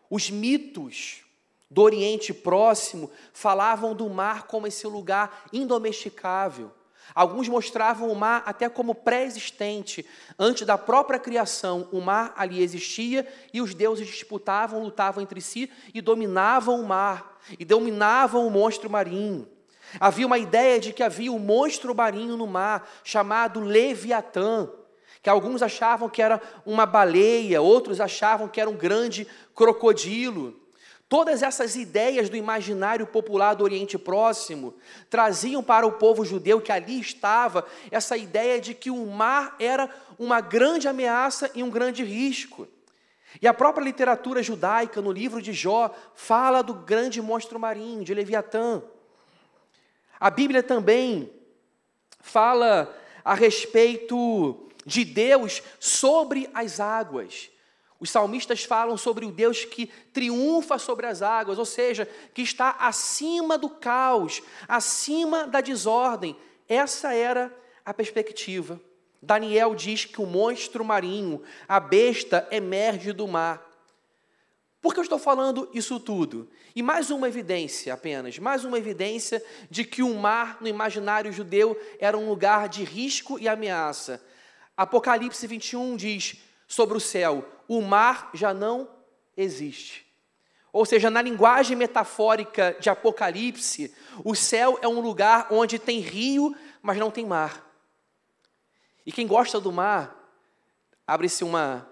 Os 0.08 0.30
mitos 0.30 1.22
do 1.70 1.82
Oriente 1.82 2.32
Próximo 2.32 3.10
falavam 3.32 3.94
do 3.94 4.08
mar 4.08 4.46
como 4.46 4.66
esse 4.66 4.86
lugar 4.86 5.46
indomesticável. 5.52 6.72
Alguns 7.14 7.48
mostravam 7.48 8.10
o 8.10 8.14
mar 8.14 8.42
até 8.46 8.68
como 8.68 8.94
pré-existente. 8.94 10.04
Antes 10.38 10.66
da 10.66 10.76
própria 10.76 11.18
criação, 11.18 11.88
o 11.90 12.00
mar 12.00 12.34
ali 12.36 12.62
existia 12.62 13.26
e 13.52 13.60
os 13.60 13.74
deuses 13.74 14.06
disputavam, 14.06 14.82
lutavam 14.82 15.22
entre 15.22 15.40
si 15.40 15.70
e 15.94 16.00
dominavam 16.00 16.80
o 16.80 16.86
mar, 16.86 17.38
e 17.58 17.64
dominavam 17.64 18.46
o 18.46 18.50
monstro 18.50 18.90
marinho. 18.90 19.48
Havia 19.98 20.26
uma 20.26 20.38
ideia 20.38 20.78
de 20.78 20.92
que 20.92 21.02
havia 21.02 21.32
um 21.32 21.38
monstro 21.38 21.94
marinho 21.94 22.36
no 22.36 22.46
mar 22.46 22.88
chamado 23.02 23.60
Leviatã, 23.60 24.68
que 25.22 25.30
alguns 25.30 25.62
achavam 25.62 26.10
que 26.10 26.20
era 26.20 26.40
uma 26.64 26.84
baleia, 26.84 27.62
outros 27.62 28.00
achavam 28.00 28.48
que 28.48 28.60
era 28.60 28.68
um 28.68 28.76
grande 28.76 29.26
crocodilo. 29.54 30.67
Todas 31.08 31.42
essas 31.42 31.74
ideias 31.74 32.28
do 32.28 32.36
imaginário 32.36 33.06
popular 33.06 33.54
do 33.54 33.64
Oriente 33.64 33.96
Próximo 33.96 34.74
traziam 35.08 35.62
para 35.62 35.86
o 35.86 35.92
povo 35.92 36.22
judeu 36.22 36.60
que 36.60 36.70
ali 36.70 37.00
estava 37.00 37.66
essa 37.90 38.14
ideia 38.16 38.60
de 38.60 38.74
que 38.74 38.90
o 38.90 39.06
mar 39.06 39.56
era 39.58 39.88
uma 40.18 40.42
grande 40.42 40.86
ameaça 40.86 41.50
e 41.54 41.62
um 41.62 41.70
grande 41.70 42.04
risco. 42.04 42.68
E 43.40 43.48
a 43.48 43.54
própria 43.54 43.84
literatura 43.84 44.42
judaica, 44.42 45.00
no 45.00 45.10
livro 45.10 45.40
de 45.40 45.52
Jó, 45.52 45.94
fala 46.14 46.62
do 46.62 46.74
grande 46.74 47.22
monstro 47.22 47.58
marinho, 47.58 48.04
de 48.04 48.12
Leviatã. 48.12 48.82
A 50.20 50.28
Bíblia 50.28 50.62
também 50.62 51.32
fala 52.20 52.94
a 53.24 53.32
respeito 53.32 54.68
de 54.84 55.06
Deus 55.06 55.62
sobre 55.80 56.50
as 56.52 56.80
águas. 56.80 57.50
Os 58.00 58.10
salmistas 58.10 58.62
falam 58.62 58.96
sobre 58.96 59.26
o 59.26 59.32
Deus 59.32 59.64
que 59.64 59.86
triunfa 60.12 60.78
sobre 60.78 61.06
as 61.06 61.20
águas, 61.20 61.58
ou 61.58 61.64
seja, 61.64 62.08
que 62.32 62.42
está 62.42 62.70
acima 62.78 63.58
do 63.58 63.68
caos, 63.68 64.40
acima 64.68 65.46
da 65.46 65.60
desordem. 65.60 66.36
Essa 66.68 67.12
era 67.12 67.52
a 67.84 67.92
perspectiva. 67.92 68.80
Daniel 69.20 69.74
diz 69.74 70.04
que 70.04 70.20
o 70.20 70.26
monstro 70.26 70.84
marinho, 70.84 71.42
a 71.66 71.80
besta, 71.80 72.46
emerge 72.52 73.12
do 73.12 73.26
mar. 73.26 73.66
Por 74.80 74.94
que 74.94 75.00
eu 75.00 75.02
estou 75.02 75.18
falando 75.18 75.68
isso 75.74 75.98
tudo? 75.98 76.48
E 76.76 76.82
mais 76.82 77.10
uma 77.10 77.26
evidência 77.26 77.92
apenas, 77.92 78.38
mais 78.38 78.64
uma 78.64 78.78
evidência 78.78 79.44
de 79.68 79.84
que 79.84 80.04
o 80.04 80.14
mar 80.14 80.58
no 80.60 80.68
imaginário 80.68 81.32
judeu 81.32 81.76
era 81.98 82.16
um 82.16 82.28
lugar 82.28 82.68
de 82.68 82.84
risco 82.84 83.40
e 83.40 83.48
ameaça. 83.48 84.22
Apocalipse 84.76 85.44
21 85.44 85.96
diz 85.96 86.36
sobre 86.68 86.96
o 86.96 87.00
céu: 87.00 87.44
o 87.68 87.82
mar 87.82 88.30
já 88.32 88.54
não 88.54 88.88
existe. 89.36 90.06
Ou 90.72 90.84
seja, 90.84 91.10
na 91.10 91.22
linguagem 91.22 91.76
metafórica 91.76 92.76
de 92.80 92.90
Apocalipse, 92.90 93.94
o 94.24 94.34
céu 94.34 94.78
é 94.82 94.88
um 94.88 95.00
lugar 95.00 95.48
onde 95.50 95.78
tem 95.78 96.00
rio, 96.00 96.56
mas 96.82 96.96
não 96.96 97.10
tem 97.10 97.26
mar. 97.26 97.64
E 99.06 99.12
quem 99.12 99.26
gosta 99.26 99.60
do 99.60 99.70
mar, 99.70 100.16
abre-se 101.06 101.44
uma 101.44 101.86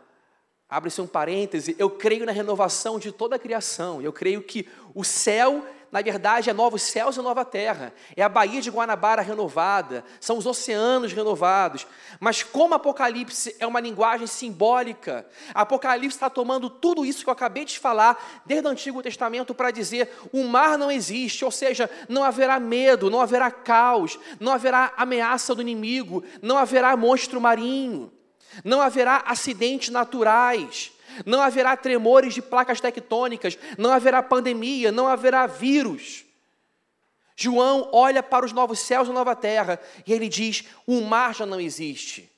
abre-se 0.69 1.01
um 1.01 1.07
parêntese, 1.07 1.77
eu 1.79 1.89
creio 1.89 2.27
na 2.27 2.33
renovação 2.33 2.99
de 2.99 3.13
toda 3.13 3.37
a 3.37 3.39
criação. 3.39 4.03
Eu 4.03 4.13
creio 4.13 4.43
que 4.43 4.69
o 4.95 5.05
céu 5.05 5.65
na 5.97 6.03
verdade, 6.03 6.51
é 6.51 6.53
novos 6.53 6.83
céus 6.83 7.17
e 7.17 7.23
nova 7.23 7.43
terra. 7.43 7.91
É 8.15 8.23
a 8.23 8.29
Baía 8.29 8.61
de 8.61 8.71
Guanabara 8.71 9.23
renovada, 9.23 10.05
são 10.21 10.37
os 10.37 10.45
oceanos 10.45 11.15
renovados. 11.15 11.87
Mas 12.21 12.43
como 12.43 12.75
Apocalipse 12.75 13.57
é 13.59 13.67
uma 13.67 13.81
linguagem 13.81 14.27
simbólica, 14.27 15.27
Apocalipse 15.55 16.15
está 16.15 16.29
tomando 16.29 16.69
tudo 16.69 17.03
isso 17.03 17.25
que 17.25 17.31
eu 17.31 17.33
acabei 17.33 17.65
de 17.65 17.79
falar, 17.79 18.43
desde 18.45 18.69
o 18.69 18.71
Antigo 18.71 19.03
Testamento, 19.03 19.55
para 19.55 19.71
dizer: 19.71 20.13
o 20.35 20.45
mar 20.45 20.77
não 20.77 20.91
existe, 20.91 21.47
ou 21.47 21.51
seja, 21.51 21.89
não 22.11 22.23
haverá 22.23 22.61
medo, 22.61 23.09
não 23.09 23.23
haverá 23.23 23.51
caos, 23.51 24.19
não 24.39 24.53
haverá 24.53 24.93
ameaça 24.99 25.55
do 25.55 25.63
inimigo, 25.63 26.23
não 26.43 26.59
haverá 26.59 26.95
monstro 26.95 27.41
marinho, 27.41 28.13
não 28.63 28.83
haverá 28.83 29.25
acidentes 29.27 29.89
naturais 29.89 30.93
não 31.25 31.41
haverá 31.41 31.77
tremores 31.77 32.35
de 32.35 32.43
placas 32.43 32.81
tectônicas, 32.81 33.59
não 33.79 33.93
haverá 33.93 34.23
pandemia, 34.23 34.93
não 34.93 35.07
haverá 35.07 35.47
vírus. 35.47 36.25
João 37.37 37.89
olha 37.93 38.23
para 38.23 38.47
os 38.47 38.53
novos 38.53 38.81
céus 38.81 39.09
e 39.09 39.13
nova 39.13 39.37
terra 39.37 39.79
e 40.07 40.13
ele 40.13 40.29
diz: 40.29 40.65
o 40.87 41.01
mar 41.03 41.35
já 41.35 41.47
não 41.47 41.61
existe. 41.61 42.33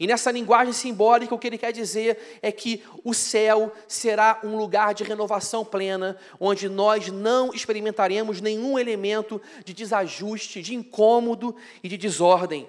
E 0.00 0.06
nessa 0.06 0.30
linguagem 0.30 0.72
simbólica, 0.72 1.34
o 1.34 1.38
que 1.38 1.46
ele 1.46 1.58
quer 1.58 1.72
dizer 1.72 2.38
é 2.40 2.50
que 2.50 2.82
o 3.04 3.12
céu 3.12 3.72
será 3.86 4.40
um 4.42 4.56
lugar 4.56 4.94
de 4.94 5.04
renovação 5.04 5.64
plena, 5.64 6.16
onde 6.40 6.68
nós 6.68 7.08
não 7.08 7.52
experimentaremos 7.52 8.40
nenhum 8.40 8.78
elemento 8.78 9.40
de 9.64 9.74
desajuste, 9.74 10.62
de 10.62 10.74
incômodo 10.74 11.54
e 11.82 11.88
de 11.88 11.98
desordem. 11.98 12.68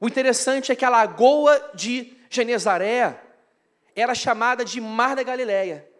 O 0.00 0.08
interessante 0.08 0.72
é 0.72 0.76
que 0.76 0.84
a 0.84 0.90
lagoa 0.90 1.70
de 1.74 2.12
Genezaré 2.28 3.22
era 3.96 4.14
chamada 4.14 4.62
de 4.62 4.78
Mar 4.78 5.16
da 5.16 5.22
Galileia, 5.22 5.90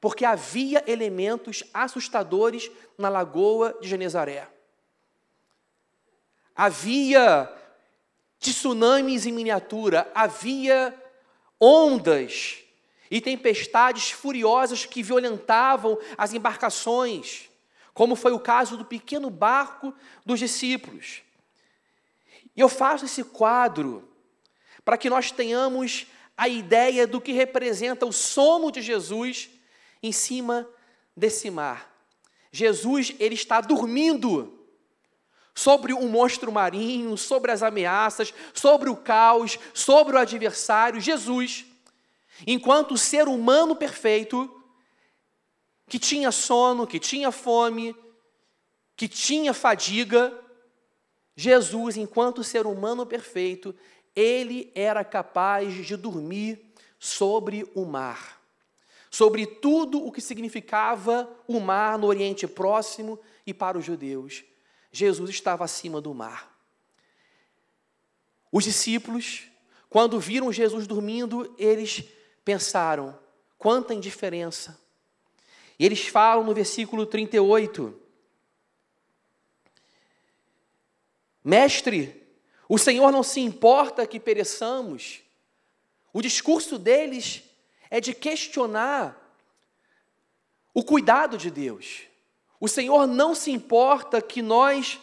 porque 0.00 0.24
havia 0.24 0.82
elementos 0.86 1.62
assustadores 1.74 2.70
na 2.96 3.10
lagoa 3.10 3.76
de 3.80 3.88
Genezaré. 3.88 4.48
Havia 6.54 7.52
tsunamis 8.40 9.26
em 9.26 9.32
miniatura, 9.32 10.10
havia 10.14 10.94
ondas 11.60 12.58
e 13.10 13.20
tempestades 13.20 14.10
furiosas 14.10 14.86
que 14.86 15.02
violentavam 15.02 15.98
as 16.16 16.32
embarcações, 16.32 17.50
como 17.92 18.16
foi 18.16 18.32
o 18.32 18.40
caso 18.40 18.76
do 18.76 18.84
pequeno 18.84 19.28
barco 19.28 19.94
dos 20.24 20.38
discípulos. 20.38 21.22
E 22.56 22.60
eu 22.60 22.68
faço 22.68 23.04
esse 23.04 23.22
quadro 23.22 24.08
para 24.84 24.96
que 24.96 25.10
nós 25.10 25.30
tenhamos 25.30 26.06
a 26.36 26.48
ideia 26.48 27.06
do 27.06 27.20
que 27.20 27.32
representa 27.32 28.04
o 28.04 28.12
sono 28.12 28.70
de 28.70 28.82
Jesus 28.82 29.48
em 30.02 30.12
cima 30.12 30.68
desse 31.16 31.50
mar. 31.50 31.92
Jesus, 32.52 33.14
ele 33.18 33.34
está 33.34 33.60
dormindo 33.60 34.52
sobre 35.54 35.94
o 35.94 36.02
monstro 36.02 36.52
marinho, 36.52 37.16
sobre 37.16 37.50
as 37.50 37.62
ameaças, 37.62 38.32
sobre 38.52 38.90
o 38.90 38.96
caos, 38.96 39.58
sobre 39.72 40.14
o 40.14 40.18
adversário, 40.18 41.00
Jesus, 41.00 41.64
enquanto 42.46 42.98
ser 42.98 43.26
humano 43.26 43.74
perfeito, 43.74 44.52
que 45.88 45.98
tinha 45.98 46.30
sono, 46.30 46.86
que 46.86 46.98
tinha 46.98 47.32
fome, 47.32 47.96
que 48.94 49.08
tinha 49.08 49.54
fadiga, 49.54 50.38
Jesus, 51.34 51.96
enquanto 51.96 52.42
ser 52.44 52.66
humano 52.66 53.06
perfeito, 53.06 53.74
ele 54.16 54.72
era 54.74 55.04
capaz 55.04 55.86
de 55.86 55.94
dormir 55.94 56.72
sobre 56.98 57.70
o 57.74 57.84
mar, 57.84 58.42
sobre 59.10 59.46
tudo 59.46 60.04
o 60.04 60.10
que 60.10 60.22
significava 60.22 61.30
o 61.46 61.60
mar 61.60 61.98
no 61.98 62.06
Oriente 62.06 62.48
Próximo 62.48 63.20
e 63.46 63.52
para 63.52 63.76
os 63.76 63.84
judeus. 63.84 64.42
Jesus 64.90 65.28
estava 65.28 65.64
acima 65.64 66.00
do 66.00 66.14
mar. 66.14 66.56
Os 68.50 68.64
discípulos, 68.64 69.42
quando 69.90 70.18
viram 70.18 70.50
Jesus 70.50 70.86
dormindo, 70.86 71.54
eles 71.58 72.04
pensaram: 72.42 73.18
quanta 73.58 73.92
indiferença. 73.92 74.80
E 75.78 75.84
eles 75.84 76.06
falam 76.08 76.44
no 76.44 76.54
versículo 76.54 77.04
38: 77.04 78.00
Mestre, 81.44 82.25
o 82.68 82.78
Senhor 82.78 83.12
não 83.12 83.22
se 83.22 83.40
importa 83.40 84.06
que 84.06 84.18
pereçamos. 84.18 85.20
O 86.12 86.20
discurso 86.20 86.78
deles 86.78 87.42
é 87.90 88.00
de 88.00 88.12
questionar 88.12 89.22
o 90.74 90.82
cuidado 90.82 91.38
de 91.38 91.50
Deus. 91.50 92.02
O 92.60 92.68
Senhor 92.68 93.06
não 93.06 93.34
se 93.34 93.50
importa 93.50 94.20
que 94.20 94.42
nós 94.42 94.98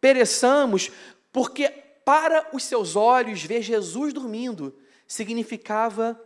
pereçamos, 0.00 0.90
porque 1.32 1.68
para 2.04 2.48
os 2.52 2.64
seus 2.64 2.96
olhos 2.96 3.42
ver 3.42 3.62
Jesus 3.62 4.12
dormindo 4.12 4.76
significava 5.06 6.20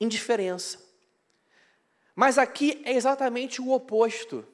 indiferença. 0.00 0.78
Mas 2.14 2.36
aqui 2.36 2.82
é 2.84 2.92
exatamente 2.92 3.60
o 3.60 3.70
oposto. 3.70 4.46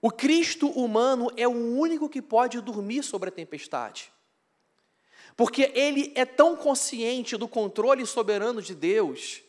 O 0.00 0.10
Cristo 0.10 0.68
humano 0.68 1.30
é 1.36 1.48
o 1.48 1.76
único 1.76 2.08
que 2.08 2.22
pode 2.22 2.60
dormir 2.60 3.02
sobre 3.02 3.30
a 3.30 3.32
tempestade. 3.32 4.12
Porque 5.38 5.70
ele 5.72 6.10
é 6.16 6.24
tão 6.24 6.56
consciente 6.56 7.36
do 7.36 7.46
controle 7.46 8.04
soberano 8.04 8.60
de 8.60 8.74
Deus, 8.74 9.40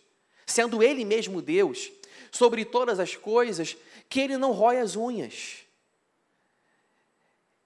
sendo 0.46 0.84
ele 0.84 1.04
mesmo 1.04 1.42
Deus, 1.42 1.92
sobre 2.32 2.64
todas 2.64 3.00
as 3.00 3.16
coisas, 3.16 3.76
que 4.08 4.20
ele 4.20 4.38
não 4.38 4.52
rói 4.52 4.78
as 4.78 4.96
unhas. 4.96 5.66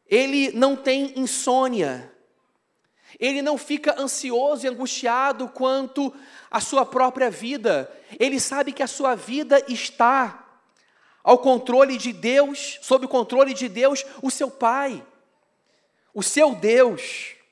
Ele 0.07 0.53
não 0.53 0.73
tem 0.73 1.19
insônia. 1.19 2.09
Ele 3.19 3.41
não 3.41 3.57
fica 3.57 4.01
ansioso 4.01 4.65
e 4.65 4.69
angustiado 4.69 5.49
quanto 5.49 6.15
à 6.49 6.61
sua 6.61 6.85
própria 6.85 7.29
vida. 7.29 7.91
Ele 8.17 8.39
sabe 8.39 8.71
que 8.71 8.81
a 8.81 8.87
sua 8.87 9.15
vida 9.15 9.61
está 9.67 10.61
ao 11.21 11.39
controle 11.39 11.97
de 11.97 12.13
Deus, 12.13 12.79
sob 12.83 13.05
o 13.05 13.09
controle 13.09 13.53
de 13.53 13.67
Deus, 13.67 14.05
o 14.21 14.31
seu 14.31 14.49
Pai, 14.49 15.05
o 16.13 16.23
seu 16.23 16.55
Deus. 16.55 17.42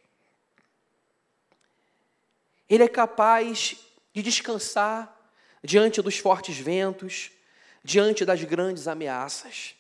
Ele 2.72 2.84
é 2.84 2.88
capaz 2.88 3.76
de 4.14 4.24
descansar 4.24 5.14
diante 5.62 6.02
dos 6.02 6.18
fortes 6.18 6.58
ventos, 6.58 7.30
diante 7.84 8.24
das 8.24 8.42
grandes 8.46 8.88
ameaças. 8.88 9.76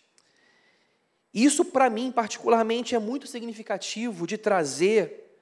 Isso, 1.34 1.63
para 1.63 1.89
mim, 1.89 2.12
particularmente, 2.12 2.93
é 2.93 2.99
muito 2.99 3.27
significativo 3.27 4.27
de 4.27 4.38
trazer, 4.38 5.39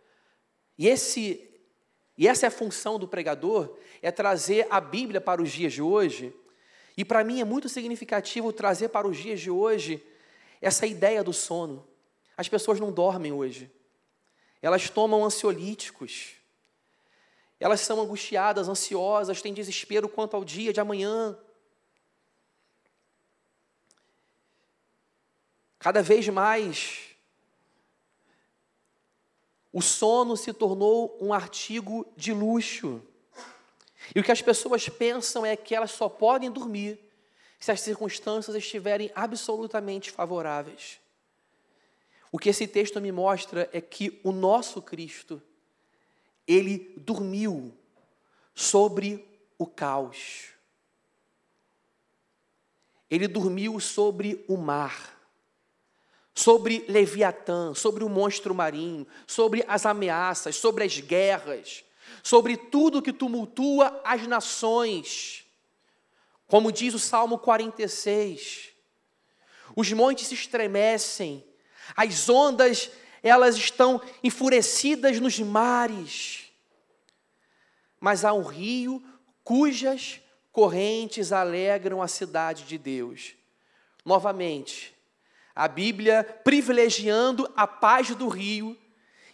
e, 0.78 0.88
esse, 0.88 1.50
e 2.16 2.28
essa 2.28 2.46
é 2.46 2.50
a 2.50 2.52
função 2.52 3.00
do 3.00 3.08
pregador, 3.08 3.76
é 4.00 4.12
trazer 4.12 4.68
a 4.70 4.80
Bíblia 4.80 5.20
para 5.20 5.42
os 5.42 5.52
dias 5.52 5.74
de 5.74 5.82
hoje, 5.82 6.32
e 6.96 7.04
para 7.04 7.24
mim 7.24 7.42
é 7.42 7.46
muito 7.46 7.68
significativo 7.68 8.54
trazer 8.54 8.90
para 8.90 9.08
os 9.08 9.18
dias 9.18 9.42
de 9.42 9.50
hoje 9.50 10.06
essa 10.62 10.86
ideia 10.86 11.24
do 11.24 11.34
sono. 11.34 11.88
As 12.38 12.48
pessoas 12.48 12.80
não 12.80 12.92
dormem 12.92 13.32
hoje, 13.32 13.72
elas 14.62 14.88
tomam 14.88 15.26
ansiolíticos, 15.26 16.39
elas 17.60 17.82
são 17.82 18.00
angustiadas, 18.00 18.70
ansiosas, 18.70 19.42
têm 19.42 19.54
desespero 19.54 20.08
quanto 20.08 20.36
ao 20.36 20.46
dia 20.46 20.72
de 20.72 20.80
amanhã, 20.80 21.38
Cada 25.80 26.04
vez 26.04 26.28
mais, 26.28 27.16
o 29.72 29.82
sono 29.82 30.36
se 30.36 30.52
tornou 30.52 31.18
um 31.22 31.34
artigo 31.34 32.06
de 32.18 32.34
luxo. 32.34 33.02
E 34.14 34.20
o 34.20 34.24
que 34.24 34.32
as 34.32 34.42
pessoas 34.42 34.90
pensam 34.90 35.46
é 35.46 35.56
que 35.56 35.74
elas 35.74 35.92
só 35.92 36.10
podem 36.10 36.52
dormir 36.52 37.00
se 37.58 37.72
as 37.72 37.80
circunstâncias 37.80 38.58
estiverem 38.58 39.10
absolutamente 39.16 40.12
favoráveis. 40.12 41.00
O 42.30 42.38
que 42.38 42.50
esse 42.50 42.68
texto 42.68 43.00
me 43.00 43.12
mostra 43.12 43.70
é 43.72 43.80
que 43.80 44.20
o 44.22 44.34
nosso 44.34 44.82
Cristo, 44.82 45.42
ele 46.50 46.94
dormiu 46.98 47.74
sobre 48.54 49.26
o 49.58 49.66
caos. 49.66 50.50
Ele 53.10 53.28
dormiu 53.28 53.80
sobre 53.80 54.44
o 54.48 54.58
mar 54.58 55.20
sobre 56.40 56.86
Leviatã, 56.88 57.74
sobre 57.74 58.02
o 58.02 58.08
monstro 58.08 58.56
marinho, 58.56 59.06
sobre 59.28 59.62
as 59.68 59.86
ameaças, 59.86 60.56
sobre 60.56 60.86
as 60.86 60.98
guerras, 60.98 61.84
sobre 62.24 62.56
tudo 62.56 63.02
que 63.02 63.12
tumultua 63.12 64.02
as 64.06 64.26
nações. 64.26 65.46
Como 66.48 66.72
diz 66.72 66.94
o 66.94 67.00
Salmo 67.00 67.38
46, 67.40 68.70
os 69.76 69.92
montes 69.92 70.28
se 70.28 70.34
estremecem, 70.34 71.46
as 71.94 72.30
ondas, 72.30 72.90
elas 73.22 73.56
estão 73.56 74.02
enfurecidas 74.24 75.20
nos 75.20 75.40
mares. 75.40 76.52
Mas 78.00 78.24
há 78.24 78.34
um 78.34 78.44
rio 78.44 79.04
cujas 79.44 80.22
correntes 80.52 81.32
alegram 81.32 82.02
a 82.02 82.08
cidade 82.08 82.64
de 82.64 82.78
Deus. 82.78 83.34
Novamente, 84.06 84.96
a 85.56 85.68
Bíblia 85.68 86.24
privilegiando 86.44 87.52
a 87.56 87.68
paz 87.68 88.16
do 88.16 88.28
rio, 88.28 88.78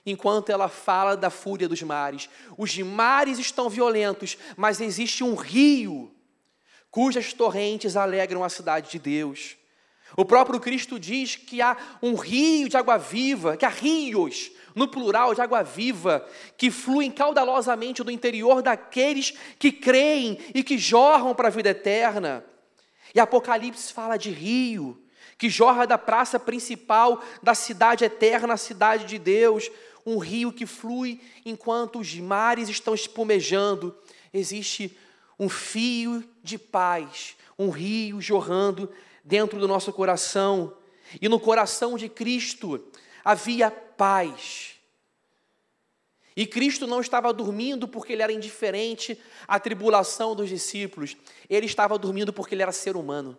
enquanto 0.06 0.52
ela 0.52 0.68
fala 0.68 1.16
da 1.16 1.30
fúria 1.30 1.68
dos 1.68 1.82
mares. 1.82 2.30
Os 2.58 2.78
mares 2.78 3.40
estão 3.40 3.70
violentos, 3.70 4.38
mas 4.56 4.82
existe 4.82 5.24
um 5.24 5.36
rio 5.36 6.12
cujas 6.96 7.34
torrentes 7.34 7.98
alegram 7.98 8.42
a 8.42 8.48
cidade 8.48 8.90
de 8.90 8.98
Deus. 8.98 9.58
O 10.18 10.24
próprio 10.24 10.60
Cristo 10.60 11.00
diz 11.00 11.36
que 11.36 11.62
há 11.62 11.76
um 12.02 12.16
rio 12.16 12.70
de 12.70 12.78
água 12.78 12.98
viva, 12.98 13.58
que 13.58 13.66
há 13.66 13.70
rios 13.70 14.52
no 14.76 14.88
plural 14.88 15.34
de 15.34 15.42
água 15.42 15.64
viva, 15.64 16.28
que 16.58 16.70
fluem 16.70 17.10
caudalosamente 17.10 18.04
do 18.04 18.12
interior 18.12 18.62
daqueles 18.62 19.34
que 19.58 19.72
creem 19.72 20.38
e 20.54 20.62
que 20.62 20.78
jorram 20.78 21.34
para 21.34 21.48
a 21.48 21.52
vida 21.52 21.70
eterna. 21.70 22.46
E 23.14 23.20
Apocalipse 23.20 23.94
fala 23.94 24.18
de 24.18 24.30
rio, 24.30 25.02
que 25.38 25.50
jorra 25.50 25.88
da 25.88 25.98
praça 25.98 26.38
principal 26.38 27.22
da 27.42 27.56
cidade 27.56 28.04
eterna, 28.04 28.54
a 28.54 28.58
cidade 28.58 29.06
de 29.06 29.18
Deus, 29.18 29.72
um 30.06 30.18
rio 30.18 30.52
que 30.52 30.66
flui 30.66 31.22
enquanto 31.46 32.00
os 32.00 32.14
mares 32.16 32.70
estão 32.70 32.94
espumejando. 32.94 33.96
Existe 34.34 34.96
um 35.40 35.50
fio 35.50 36.24
de 36.44 36.58
paz, 36.58 37.36
um 37.58 37.70
rio 37.70 38.22
jorrando 38.22 38.90
dentro 39.26 39.60
do 39.60 39.68
nosso 39.68 39.92
coração. 39.92 40.78
E 41.20 41.28
no 41.28 41.40
coração 41.40 41.98
de 41.98 42.08
Cristo 42.08 42.88
havia 43.24 43.72
paz. 43.72 44.76
E 46.36 46.46
Cristo 46.46 46.86
não 46.86 47.02
estava 47.02 47.34
dormindo 47.34 47.88
porque 47.88 48.14
ele 48.14 48.22
era 48.22 48.32
indiferente 48.32 49.20
à 49.48 49.60
tribulação 49.60 50.36
dos 50.36 50.50
discípulos. 50.50 51.18
Ele 51.50 51.66
estava 51.66 51.98
dormindo 51.98 52.32
porque 52.32 52.54
ele 52.54 52.62
era 52.62 52.72
ser 52.72 52.96
humano. 52.96 53.38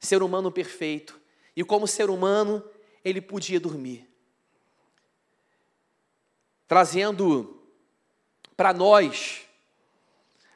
Ser 0.00 0.22
humano 0.22 0.50
perfeito. 0.50 1.18
E 1.56 1.64
como 1.64 1.86
ser 1.86 2.10
humano, 2.10 2.62
ele 3.04 3.20
podia 3.20 3.60
dormir. 3.60 4.08
Trazendo 6.66 7.62
para 8.56 8.72
nós 8.72 9.42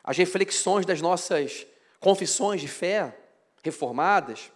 as 0.03 0.17
reflexões 0.17 0.85
das 0.85 1.01
nossas 1.01 1.67
confissões 2.01 2.61
de 2.61 2.69
fé 2.69 3.17
reformadas. 3.63 4.51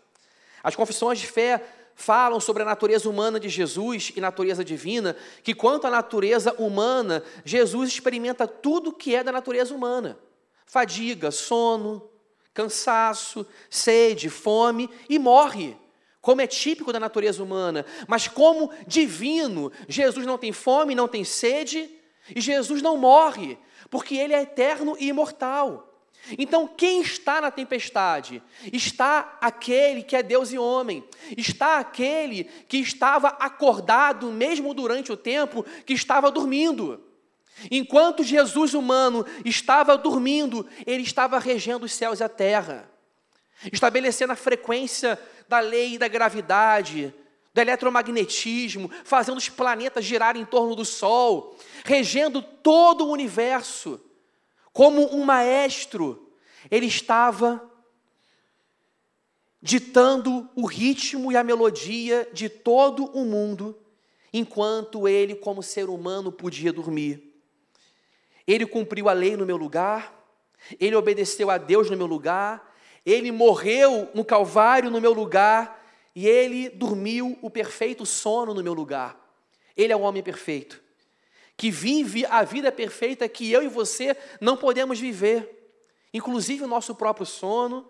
As 0.62 0.77
confissões 0.77 1.19
de 1.19 1.27
fé 1.27 1.62
falam 1.95 2.41
sobre 2.41 2.62
a 2.62 2.67
natureza 2.67 3.09
humana 3.09 3.38
de 3.38 3.49
Jesus 3.49 4.12
e 4.17 4.21
natureza 4.21 4.65
divina, 4.65 5.17
que 5.43 5.55
quanto 5.55 5.87
à 5.87 5.91
natureza 5.91 6.55
humana, 6.55 7.23
Jesus 7.45 7.91
experimenta 7.91 8.47
tudo 8.47 8.93
que 8.93 9.15
é 9.15 9.23
da 9.23 9.33
natureza 9.33 9.75
humana: 9.75 10.19
fadiga, 10.65 11.31
sono, 11.31 12.09
cansaço, 12.55 13.47
sede, 13.69 14.29
fome 14.29 14.88
e 15.09 15.19
morre, 15.19 15.77
como 16.21 16.41
é 16.41 16.47
típico 16.47 16.93
da 16.93 17.01
natureza 17.01 17.43
humana. 17.43 17.85
Mas 18.07 18.29
como 18.29 18.71
divino, 18.87 19.73
Jesus 19.88 20.27
não 20.27 20.38
tem 20.38 20.53
fome, 20.53 20.95
não 20.95 21.09
tem 21.09 21.25
sede 21.25 21.91
e 22.35 22.41
Jesus 22.41 22.81
não 22.81 22.97
morre, 22.97 23.59
porque 23.91 24.17
ele 24.17 24.33
é 24.33 24.43
eterno 24.43 24.97
e 24.99 25.09
imortal. 25.09 25.92
Então, 26.39 26.69
quem 26.69 27.01
está 27.01 27.41
na 27.41 27.51
tempestade? 27.51 28.43
Está 28.73 29.39
aquele 29.41 30.03
que 30.03 30.15
é 30.15 30.23
Deus 30.23 30.53
e 30.53 30.59
homem, 30.59 31.05
está 31.37 31.79
aquele 31.79 32.45
que 32.45 32.79
estava 32.79 33.29
acordado 33.29 34.31
mesmo 34.31 34.73
durante 34.73 35.11
o 35.11 35.17
tempo 35.17 35.65
que 35.85 35.93
estava 35.93 36.31
dormindo. 36.31 37.03
Enquanto 37.71 38.23
Jesus 38.23 38.73
humano 38.73 39.27
estava 39.45 39.99
dormindo, 39.99 40.67
ele 40.87 41.03
estava 41.03 41.39
regendo 41.39 41.87
os 41.87 41.93
céus 41.93 42.21
e 42.21 42.25
a 42.25 42.29
terra, 42.29 42.89
estabelecendo 43.73 44.33
a 44.33 44.37
frequência 44.37 45.19
da 45.49 45.59
lei 45.61 45.99
da 45.99 46.09
gravidade, 46.09 47.13
do 47.53 47.61
eletromagnetismo, 47.61 48.91
fazendo 49.05 49.39
os 49.39 49.49
planetas 49.49 50.05
girar 50.05 50.37
em 50.37 50.45
torno 50.45 50.75
do 50.75 50.85
Sol, 50.85 51.57
regendo 51.85 52.41
todo 52.41 53.05
o 53.05 53.11
universo 53.11 54.01
como 54.73 55.15
um 55.15 55.25
maestro, 55.25 56.33
ele 56.71 56.87
estava 56.87 57.71
ditando 59.61 60.49
o 60.57 60.67
ritmo 60.67 61.31
e 61.31 61.37
a 61.37 61.45
melodia 61.45 62.29
de 62.33 62.49
todo 62.49 63.05
o 63.17 63.25
mundo, 63.25 63.79
enquanto 64.33 65.07
ele, 65.07 65.35
como 65.35 65.63
ser 65.63 65.89
humano, 65.89 66.33
podia 66.33 66.73
dormir. 66.73 67.33
Ele 68.47 68.67
cumpriu 68.67 69.09
a 69.09 69.13
lei 69.13 69.37
no 69.37 69.47
meu 69.47 69.57
lugar, 69.57 70.19
ele 70.81 70.97
obedeceu 70.97 71.51
a 71.51 71.59
Deus 71.59 71.91
no 71.91 71.97
meu 71.97 72.07
lugar, 72.07 72.75
ele 73.05 73.31
morreu 73.31 74.09
no 74.15 74.25
Calvário 74.25 74.91
no 74.91 75.01
meu 75.01 75.13
lugar 75.13 75.81
e 76.15 76.27
ele 76.27 76.69
dormiu 76.71 77.39
o 77.43 77.51
perfeito 77.51 78.07
sono 78.07 78.55
no 78.55 78.63
meu 78.63 78.73
lugar. 78.73 79.19
Ele 79.77 79.93
é 79.93 79.97
o 79.97 80.01
homem 80.01 80.23
perfeito 80.23 80.82
que 81.57 81.71
vive 81.71 82.25
a 82.27 82.43
vida 82.43 82.73
perfeita 82.73 83.29
que 83.29 83.51
eu 83.51 83.62
e 83.62 83.69
você 83.69 84.17
não 84.41 84.57
podemos 84.57 84.99
viver, 84.99 85.73
inclusive 86.12 86.65
o 86.65 86.69
nosso 86.69 86.95
próprio 86.95 87.27
sono 87.27 87.88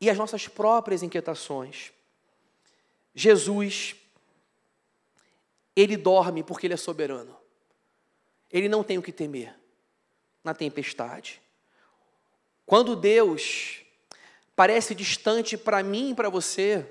e 0.00 0.08
as 0.08 0.16
nossas 0.16 0.48
próprias 0.48 1.02
inquietações. 1.02 1.92
Jesus, 3.14 3.96
ele 5.76 5.96
dorme 5.96 6.42
porque 6.42 6.66
ele 6.66 6.74
é 6.74 6.78
soberano. 6.78 7.36
Ele 8.50 8.68
não 8.68 8.84
tem 8.84 8.98
o 8.98 9.02
que 9.02 9.12
temer 9.12 9.54
na 10.44 10.54
tempestade. 10.54 11.40
Quando 12.66 12.94
Deus 12.94 13.80
parece 14.54 14.94
distante 14.94 15.56
para 15.56 15.82
mim 15.82 16.10
e 16.10 16.14
para 16.14 16.28
você, 16.28 16.86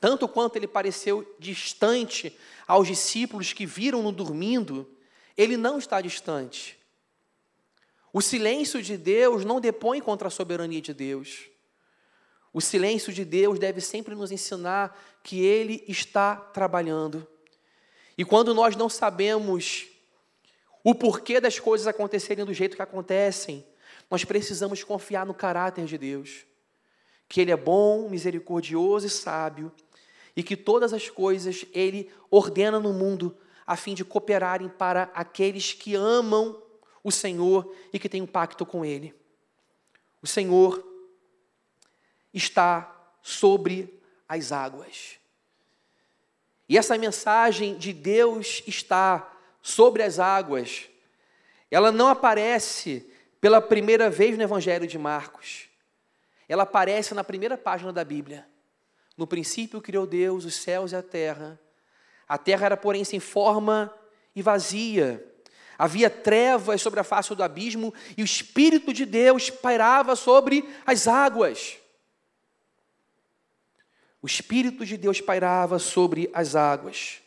tanto 0.00 0.28
quanto 0.28 0.56
ele 0.56 0.66
pareceu 0.66 1.36
distante 1.38 2.36
aos 2.66 2.86
discípulos 2.86 3.52
que 3.52 3.66
viram-no 3.66 4.12
dormindo, 4.12 4.88
ele 5.36 5.56
não 5.56 5.78
está 5.78 6.00
distante. 6.00 6.78
O 8.12 8.20
silêncio 8.20 8.82
de 8.82 8.96
Deus 8.96 9.44
não 9.44 9.60
depõe 9.60 10.00
contra 10.00 10.28
a 10.28 10.30
soberania 10.30 10.80
de 10.80 10.94
Deus. 10.94 11.48
O 12.52 12.60
silêncio 12.60 13.12
de 13.12 13.24
Deus 13.24 13.58
deve 13.58 13.80
sempre 13.80 14.14
nos 14.14 14.32
ensinar 14.32 14.98
que 15.22 15.40
Ele 15.44 15.84
está 15.86 16.34
trabalhando. 16.34 17.26
E 18.16 18.24
quando 18.24 18.54
nós 18.54 18.74
não 18.74 18.88
sabemos 18.88 19.86
o 20.82 20.94
porquê 20.94 21.40
das 21.40 21.58
coisas 21.58 21.86
acontecerem 21.86 22.44
do 22.44 22.54
jeito 22.54 22.74
que 22.74 22.82
acontecem, 22.82 23.64
nós 24.10 24.24
precisamos 24.24 24.82
confiar 24.82 25.26
no 25.26 25.34
caráter 25.34 25.84
de 25.84 25.98
Deus, 25.98 26.46
que 27.28 27.40
Ele 27.40 27.52
é 27.52 27.56
bom, 27.56 28.08
misericordioso 28.08 29.06
e 29.06 29.10
sábio, 29.10 29.70
e 30.38 30.42
que 30.44 30.56
todas 30.56 30.92
as 30.92 31.10
coisas 31.10 31.66
Ele 31.72 32.08
ordena 32.30 32.78
no 32.78 32.92
mundo 32.92 33.36
a 33.66 33.74
fim 33.74 33.92
de 33.92 34.04
cooperarem 34.04 34.68
para 34.68 35.10
aqueles 35.12 35.72
que 35.72 35.96
amam 35.96 36.62
o 37.02 37.10
Senhor 37.10 37.74
e 37.92 37.98
que 37.98 38.08
têm 38.08 38.22
um 38.22 38.26
pacto 38.26 38.64
com 38.64 38.84
Ele. 38.84 39.12
O 40.22 40.28
Senhor 40.28 40.80
está 42.32 43.10
sobre 43.20 44.00
as 44.28 44.52
águas. 44.52 45.18
E 46.68 46.78
essa 46.78 46.96
mensagem 46.96 47.76
de 47.76 47.92
Deus 47.92 48.62
está 48.64 49.36
sobre 49.60 50.04
as 50.04 50.20
águas, 50.20 50.88
ela 51.68 51.90
não 51.90 52.06
aparece 52.06 53.10
pela 53.40 53.60
primeira 53.60 54.08
vez 54.08 54.36
no 54.36 54.44
Evangelho 54.44 54.86
de 54.86 54.98
Marcos. 54.98 55.68
Ela 56.48 56.62
aparece 56.62 57.12
na 57.12 57.24
primeira 57.24 57.58
página 57.58 57.92
da 57.92 58.04
Bíblia. 58.04 58.46
No 59.18 59.26
princípio 59.26 59.82
criou 59.82 60.06
Deus 60.06 60.44
os 60.44 60.54
céus 60.54 60.92
e 60.92 60.96
a 60.96 61.02
terra. 61.02 61.58
A 62.28 62.38
terra 62.38 62.66
era, 62.66 62.76
porém, 62.76 63.02
sem 63.02 63.18
forma 63.18 63.92
e 64.32 64.40
vazia. 64.40 65.26
Havia 65.76 66.08
trevas 66.08 66.80
sobre 66.80 67.00
a 67.00 67.04
face 67.04 67.34
do 67.34 67.42
abismo 67.42 67.92
e 68.16 68.22
o 68.22 68.24
Espírito 68.24 68.92
de 68.92 69.04
Deus 69.04 69.50
pairava 69.50 70.14
sobre 70.14 70.72
as 70.86 71.08
águas. 71.08 71.78
O 74.22 74.26
Espírito 74.26 74.86
de 74.86 74.96
Deus 74.96 75.20
pairava 75.20 75.80
sobre 75.80 76.30
as 76.32 76.54
águas. 76.54 77.20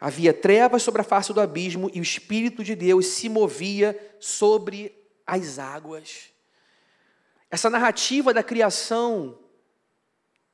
Havia 0.00 0.34
trevas 0.34 0.82
sobre 0.82 1.00
a 1.00 1.04
face 1.04 1.32
do 1.32 1.40
abismo 1.40 1.88
e 1.94 2.00
o 2.00 2.02
Espírito 2.02 2.64
de 2.64 2.74
Deus 2.74 3.06
se 3.06 3.28
movia 3.28 3.96
sobre 4.18 4.97
as 5.28 5.58
águas. 5.58 6.30
Essa 7.50 7.68
narrativa 7.68 8.32
da 8.32 8.42
criação 8.42 9.38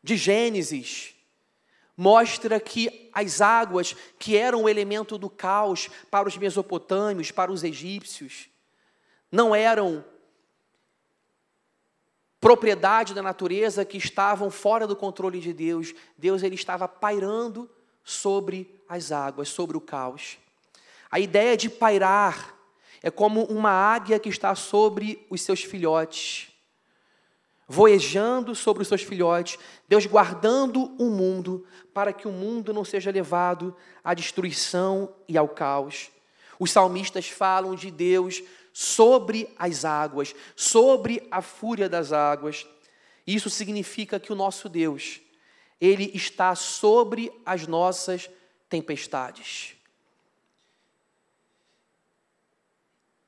de 0.02 0.16
Gênesis 0.16 1.14
mostra 1.96 2.58
que 2.58 3.08
as 3.14 3.40
águas, 3.40 3.94
que 4.18 4.36
eram 4.36 4.64
o 4.64 4.68
elemento 4.68 5.16
do 5.16 5.30
caos 5.30 5.88
para 6.10 6.28
os 6.28 6.36
mesopotâmios, 6.36 7.30
para 7.30 7.52
os 7.52 7.62
egípcios, 7.62 8.48
não 9.30 9.54
eram 9.54 10.04
propriedade 12.40 13.14
da 13.14 13.22
natureza 13.22 13.84
que 13.84 13.96
estavam 13.96 14.50
fora 14.50 14.86
do 14.86 14.96
controle 14.96 15.38
de 15.40 15.52
Deus. 15.52 15.94
Deus 16.18 16.42
ele 16.42 16.56
estava 16.56 16.88
pairando 16.88 17.70
sobre 18.02 18.82
as 18.88 19.12
águas, 19.12 19.48
sobre 19.48 19.76
o 19.76 19.80
caos. 19.80 20.36
A 21.10 21.20
ideia 21.20 21.56
de 21.56 21.70
pairar 21.70 22.53
é 23.04 23.10
como 23.10 23.44
uma 23.44 23.68
águia 23.68 24.18
que 24.18 24.30
está 24.30 24.54
sobre 24.54 25.26
os 25.28 25.42
seus 25.42 25.62
filhotes, 25.62 26.48
voejando 27.68 28.54
sobre 28.54 28.80
os 28.80 28.88
seus 28.88 29.02
filhotes, 29.02 29.58
Deus 29.86 30.06
guardando 30.06 30.84
o 30.98 31.10
mundo 31.10 31.66
para 31.92 32.14
que 32.14 32.26
o 32.26 32.32
mundo 32.32 32.72
não 32.72 32.82
seja 32.82 33.10
levado 33.10 33.76
à 34.02 34.14
destruição 34.14 35.14
e 35.28 35.36
ao 35.36 35.46
caos. 35.46 36.10
Os 36.58 36.70
salmistas 36.70 37.28
falam 37.28 37.74
de 37.74 37.90
Deus 37.90 38.42
sobre 38.72 39.54
as 39.58 39.84
águas, 39.84 40.34
sobre 40.56 41.28
a 41.30 41.42
fúria 41.42 41.90
das 41.90 42.10
águas. 42.10 42.66
Isso 43.26 43.50
significa 43.50 44.18
que 44.18 44.32
o 44.32 44.36
nosso 44.36 44.66
Deus, 44.66 45.20
ele 45.78 46.10
está 46.14 46.54
sobre 46.54 47.30
as 47.44 47.66
nossas 47.66 48.30
tempestades. 48.70 49.73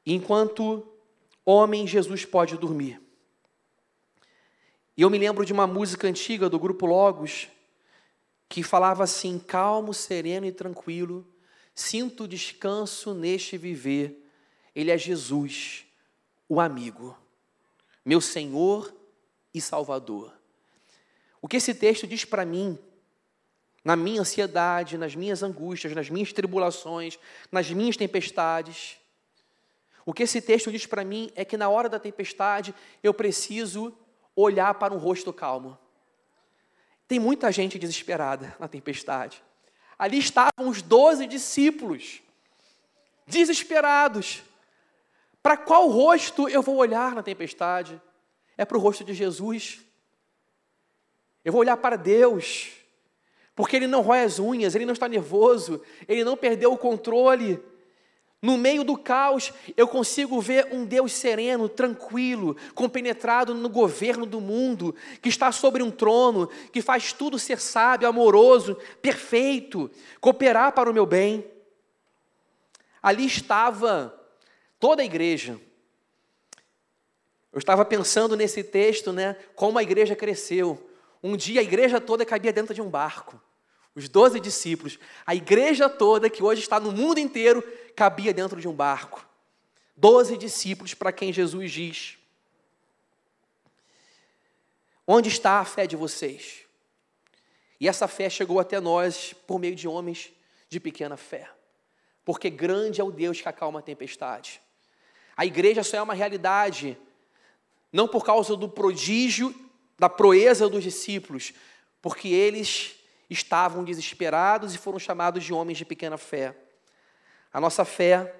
Enquanto 0.06 0.86
homem, 1.44 1.86
Jesus 1.86 2.24
pode 2.24 2.56
dormir. 2.56 3.00
E 4.96 5.02
eu 5.02 5.10
me 5.10 5.18
lembro 5.18 5.44
de 5.44 5.52
uma 5.52 5.66
música 5.66 6.06
antiga 6.06 6.48
do 6.48 6.58
grupo 6.58 6.86
Logos, 6.86 7.48
que 8.48 8.62
falava 8.62 9.02
assim: 9.02 9.38
calmo, 9.38 9.92
sereno 9.92 10.46
e 10.46 10.52
tranquilo, 10.52 11.26
sinto 11.74 12.28
descanso 12.28 13.12
neste 13.12 13.58
viver. 13.58 14.22
Ele 14.74 14.90
é 14.90 14.98
Jesus, 14.98 15.84
o 16.48 16.60
amigo, 16.60 17.16
meu 18.04 18.20
Senhor 18.20 18.94
e 19.52 19.60
Salvador. 19.60 20.32
O 21.42 21.48
que 21.48 21.56
esse 21.56 21.74
texto 21.74 22.06
diz 22.06 22.24
para 22.24 22.44
mim, 22.44 22.78
na 23.84 23.96
minha 23.96 24.20
ansiedade, 24.20 24.98
nas 24.98 25.14
minhas 25.14 25.42
angústias, 25.42 25.94
nas 25.94 26.10
minhas 26.10 26.32
tribulações, 26.32 27.18
nas 27.50 27.70
minhas 27.70 27.96
tempestades, 27.96 28.98
o 30.06 30.14
que 30.14 30.22
esse 30.22 30.40
texto 30.40 30.70
diz 30.70 30.86
para 30.86 31.04
mim 31.04 31.32
é 31.34 31.44
que 31.44 31.56
na 31.56 31.68
hora 31.68 31.88
da 31.88 31.98
tempestade 31.98 32.72
eu 33.02 33.12
preciso 33.12 33.92
olhar 34.36 34.72
para 34.74 34.94
um 34.94 34.98
rosto 34.98 35.32
calmo. 35.32 35.76
Tem 37.08 37.18
muita 37.18 37.50
gente 37.50 37.76
desesperada 37.76 38.54
na 38.60 38.68
tempestade. 38.68 39.42
Ali 39.98 40.18
estavam 40.18 40.68
os 40.68 40.80
doze 40.80 41.26
discípulos, 41.26 42.22
desesperados. 43.26 44.44
Para 45.42 45.56
qual 45.56 45.88
rosto 45.88 46.48
eu 46.48 46.62
vou 46.62 46.76
olhar 46.76 47.12
na 47.12 47.22
tempestade? 47.22 48.00
É 48.56 48.64
para 48.64 48.76
o 48.76 48.80
rosto 48.80 49.02
de 49.02 49.12
Jesus. 49.12 49.80
Eu 51.44 51.50
vou 51.50 51.60
olhar 51.60 51.76
para 51.78 51.96
Deus, 51.96 52.70
porque 53.56 53.74
Ele 53.74 53.88
não 53.88 54.02
rói 54.02 54.22
as 54.22 54.38
unhas, 54.38 54.76
Ele 54.76 54.86
não 54.86 54.92
está 54.92 55.08
nervoso, 55.08 55.82
Ele 56.06 56.22
não 56.22 56.36
perdeu 56.36 56.72
o 56.72 56.78
controle. 56.78 57.60
No 58.42 58.58
meio 58.58 58.84
do 58.84 58.98
caos, 58.98 59.52
eu 59.76 59.88
consigo 59.88 60.40
ver 60.40 60.68
um 60.70 60.84
Deus 60.84 61.12
sereno, 61.12 61.68
tranquilo, 61.68 62.56
compenetrado 62.74 63.54
no 63.54 63.68
governo 63.68 64.26
do 64.26 64.40
mundo, 64.40 64.94
que 65.22 65.28
está 65.28 65.50
sobre 65.50 65.82
um 65.82 65.90
trono, 65.90 66.48
que 66.70 66.82
faz 66.82 67.12
tudo 67.12 67.38
ser 67.38 67.58
sábio, 67.58 68.08
amoroso, 68.08 68.76
perfeito, 69.00 69.90
cooperar 70.20 70.72
para 70.72 70.90
o 70.90 70.94
meu 70.94 71.06
bem. 71.06 71.44
Ali 73.02 73.24
estava 73.24 74.14
toda 74.78 75.00
a 75.00 75.04
igreja. 75.04 75.58
Eu 77.52 77.58
estava 77.58 77.86
pensando 77.86 78.36
nesse 78.36 78.62
texto, 78.62 79.12
né, 79.12 79.34
como 79.54 79.78
a 79.78 79.82
igreja 79.82 80.14
cresceu. 80.14 80.90
Um 81.22 81.36
dia 81.36 81.60
a 81.60 81.64
igreja 81.64 82.00
toda 82.00 82.24
cabia 82.26 82.52
dentro 82.52 82.74
de 82.74 82.82
um 82.82 82.90
barco. 82.90 83.40
Os 83.96 84.10
doze 84.10 84.38
discípulos, 84.38 84.98
a 85.24 85.34
igreja 85.34 85.88
toda 85.88 86.28
que 86.28 86.42
hoje 86.42 86.60
está 86.60 86.78
no 86.78 86.92
mundo 86.92 87.18
inteiro, 87.18 87.62
cabia 87.96 88.34
dentro 88.34 88.60
de 88.60 88.68
um 88.68 88.74
barco. 88.74 89.26
Doze 89.96 90.36
discípulos 90.36 90.92
para 90.92 91.10
quem 91.10 91.32
Jesus 91.32 91.72
diz: 91.72 92.18
Onde 95.06 95.30
está 95.30 95.60
a 95.60 95.64
fé 95.64 95.86
de 95.86 95.96
vocês? 95.96 96.66
E 97.80 97.88
essa 97.88 98.06
fé 98.06 98.28
chegou 98.28 98.60
até 98.60 98.78
nós 98.80 99.34
por 99.46 99.58
meio 99.58 99.74
de 99.74 99.88
homens 99.88 100.30
de 100.68 100.78
pequena 100.78 101.16
fé. 101.16 101.48
Porque 102.22 102.50
grande 102.50 103.00
é 103.00 103.04
o 103.04 103.10
Deus 103.10 103.40
que 103.40 103.48
acalma 103.48 103.78
a 103.78 103.82
tempestade. 103.82 104.60
A 105.34 105.46
igreja 105.46 105.82
só 105.82 105.96
é 105.96 106.02
uma 106.02 106.14
realidade, 106.14 106.98
não 107.90 108.06
por 108.06 108.26
causa 108.26 108.54
do 108.56 108.68
prodígio, 108.68 109.54
da 109.98 110.10
proeza 110.10 110.68
dos 110.68 110.82
discípulos, 110.82 111.54
porque 112.02 112.28
eles 112.28 112.96
estavam 113.28 113.84
desesperados 113.84 114.74
e 114.74 114.78
foram 114.78 114.98
chamados 114.98 115.44
de 115.44 115.52
homens 115.52 115.78
de 115.78 115.84
pequena 115.84 116.16
fé. 116.16 116.56
A 117.52 117.60
nossa 117.60 117.84
fé 117.84 118.34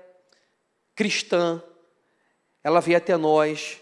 cristã, 0.94 1.62
ela 2.62 2.80
veio 2.80 2.98
até 2.98 3.16
nós, 3.16 3.80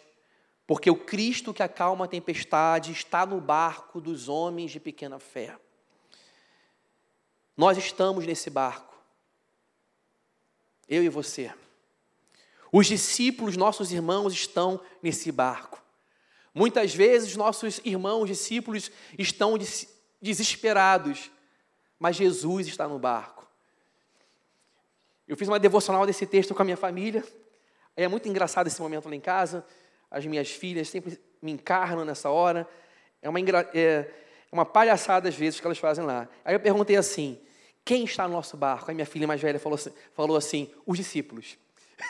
porque 0.67 0.91
o 0.91 0.97
Cristo 0.97 1.53
que 1.55 1.63
acalma 1.63 2.07
a 2.07 2.09
tempestade 2.09 2.93
está 2.93 3.27
no 3.27 3.41
barco 3.41 4.01
dos 4.01 4.29
homens 4.29 4.71
de 4.71 4.81
pequena 4.81 5.19
fé. 5.19 5.57
Nós 7.57 7.79
estamos 7.79 8.27
nesse 8.27 8.51
barco, 8.51 8.97
eu 10.89 11.05
e 11.05 11.09
você. 11.09 11.53
Os 12.73 12.87
discípulos, 12.89 13.57
nossos 13.57 13.93
irmãos, 13.93 14.33
estão 14.33 14.81
nesse 15.01 15.31
barco. 15.31 15.81
Muitas 16.53 16.93
vezes, 16.93 17.37
nossos 17.37 17.81
irmãos, 17.85 18.27
discípulos, 18.27 18.91
estão 19.17 19.57
desesperados, 20.25 21.31
mas 21.99 22.17
Jesus 22.17 22.67
está 22.67 22.89
no 22.89 22.99
barco. 22.99 23.47
Eu 25.29 25.37
fiz 25.37 25.47
uma 25.47 25.61
devocional 25.61 26.07
desse 26.07 26.27
texto 26.27 26.55
com 26.55 26.63
a 26.63 26.65
minha 26.65 26.79
família. 26.79 27.23
É 27.95 28.09
muito 28.09 28.27
engraçado 28.27 28.67
esse 28.67 28.81
momento 28.81 29.07
lá 29.07 29.15
em 29.15 29.21
casa. 29.21 29.65
As 30.11 30.25
minhas 30.25 30.51
filhas 30.51 30.89
sempre 30.89 31.21
me 31.43 31.53
encarnam 31.53 32.07
nessa 32.07 32.31
hora. 32.31 32.67
É 33.21 33.29
uma, 33.29 33.39
é 33.75 34.11
uma 34.51 34.65
palhaçada 34.65 35.29
às 35.29 35.35
vezes 35.35 35.61
que 35.61 35.67
elas 35.67 35.79
fazem 35.79 36.05
lá. 36.05 36.27
Aí 36.43 36.55
eu 36.55 36.61
perguntei 36.61 36.97
assim: 36.97 37.39
quem 37.85 38.05
está 38.05 38.27
no 38.27 38.33
nosso 38.33 38.57
barco? 38.57 38.91
Aí 38.91 38.95
minha 38.95 39.07
filha 39.07 39.27
mais 39.27 39.43
velha 39.43 39.59
falou 39.59 39.77
assim: 39.77 39.93
falou 40.15 40.37
assim 40.39 40.73
os 40.87 40.97
discípulos. 40.97 41.59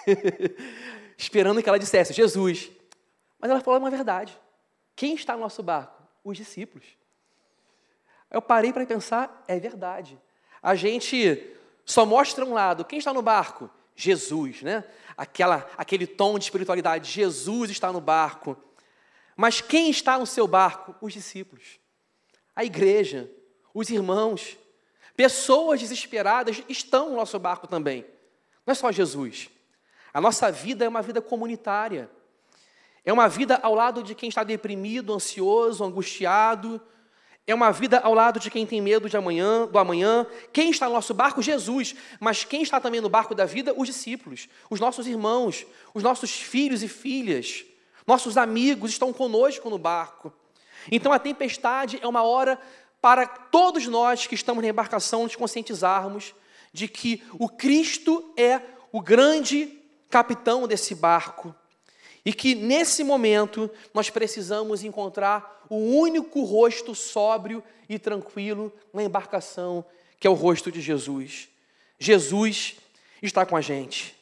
Esperando 1.19 1.61
que 1.61 1.69
ela 1.69 1.79
dissesse: 1.81 2.13
Jesus. 2.13 2.71
Mas 3.41 3.51
ela 3.51 3.61
falou 3.61 3.81
uma 3.81 3.91
verdade. 3.91 4.39
Quem 4.95 5.15
está 5.15 5.35
no 5.35 5.41
nosso 5.41 5.63
barco? 5.65 6.01
Os 6.23 6.37
discípulos. 6.37 6.85
Eu 8.35 8.43
parei 8.43 8.73
para 8.73 8.85
pensar, 8.85 9.45
é 9.47 9.61
verdade. 9.61 10.21
A 10.61 10.75
gente 10.75 11.41
só 11.87 12.05
mostra 12.05 12.45
um 12.45 12.53
lado. 12.53 12.85
Quem 12.85 12.99
está 12.99 13.15
no 13.15 13.23
barco? 13.23 13.71
Jesus, 13.95 14.61
né? 14.61 14.83
Aquela, 15.17 15.71
aquele 15.79 16.05
tom 16.05 16.37
de 16.37 16.47
espiritualidade. 16.47 17.13
Jesus 17.13 17.71
está 17.71 17.93
no 17.93 18.01
barco. 18.01 18.57
Mas 19.37 19.61
quem 19.61 19.89
está 19.89 20.19
no 20.19 20.27
seu 20.27 20.49
barco? 20.49 20.97
Os 21.01 21.13
discípulos, 21.13 21.79
a 22.57 22.65
igreja, 22.65 23.31
os 23.73 23.89
irmãos. 23.89 24.59
Pessoas 25.17 25.79
desesperadas 25.79 26.61
estão 26.69 27.11
no 27.11 27.17
nosso 27.17 27.39
barco 27.39 27.69
também. 27.69 28.05
Não 28.67 28.73
é 28.73 28.75
só 28.75 28.91
Jesus. 28.91 29.49
A 30.13 30.21
nossa 30.21 30.51
vida 30.51 30.85
é 30.85 30.89
uma 30.89 31.03
vida 31.03 31.23
comunitária. 31.23 32.11
É 33.05 33.13
uma 33.13 33.29
vida 33.29 33.61
ao 33.63 33.77
lado 33.77 34.03
de 34.03 34.13
quem 34.13 34.29
está 34.29 34.43
deprimido, 34.43 35.15
ansioso, 35.15 35.85
angustiado, 35.85 36.83
é 37.47 37.55
uma 37.55 37.71
vida 37.71 37.99
ao 37.99 38.15
lado 38.15 38.41
de 38.41 38.51
quem 38.51 38.67
tem 38.67 38.81
medo 38.81 39.09
de 39.09 39.17
amanhã, 39.17 39.67
do 39.67 39.79
amanhã. 39.79 40.27
Quem 40.53 40.71
está 40.71 40.87
no 40.87 40.95
nosso 40.95 41.13
barco? 41.13 41.43
Jesus. 41.43 41.95
Mas 42.19 42.43
quem 42.45 42.63
está 42.63 42.81
também 42.81 43.01
no 43.01 43.09
barco 43.09 43.35
da 43.35 43.45
vida? 43.45 43.75
Os 43.77 43.87
discípulos, 43.87 44.49
os 44.71 44.81
nossos 44.81 45.07
irmãos, 45.07 45.67
os 45.93 46.03
nossos 46.03 46.31
filhos 46.31 46.83
e 46.83 46.89
filhas, 46.89 47.65
nossos 48.07 48.39
amigos 48.39 48.93
estão 48.93 49.13
conosco 49.13 49.69
no 49.69 49.77
barco. 49.77 50.33
Então 50.91 51.13
a 51.13 51.19
tempestade 51.19 51.99
é 52.03 52.07
uma 52.07 52.23
hora 52.23 52.59
para 53.01 53.27
todos 53.27 53.87
nós 53.87 54.27
que 54.27 54.35
estamos 54.35 54.63
na 54.63 54.71
embarcação 54.71 55.25
nos 55.25 55.37
conscientizarmos 55.37 56.35
de 56.73 56.89
que 56.89 57.23
o 57.39 57.49
Cristo 57.49 58.33
é 58.39 58.61
o 58.91 59.03
grande 59.03 59.79
capitão 60.09 60.67
desse 60.67 60.95
barco 60.95 61.55
e 62.25 62.33
que 62.33 62.55
nesse 62.55 63.05
momento 63.05 63.71
nós 63.93 64.09
precisamos 64.09 64.83
encontrar 64.83 65.64
o 65.69 65.77
único 65.77 66.43
rosto 66.45 66.95
sóbrio 66.95 67.63
e 67.89 67.99
tranquilo 67.99 68.73
na 68.93 69.03
embarcação, 69.03 69.85
que 70.19 70.27
é 70.27 70.31
o 70.31 70.35
rosto 70.35 70.71
de 70.71 70.81
Jesus. 70.81 71.49
Jesus 71.99 72.77
está 73.23 73.45
com 73.45 73.57
a 73.57 73.61
gente. 73.61 74.15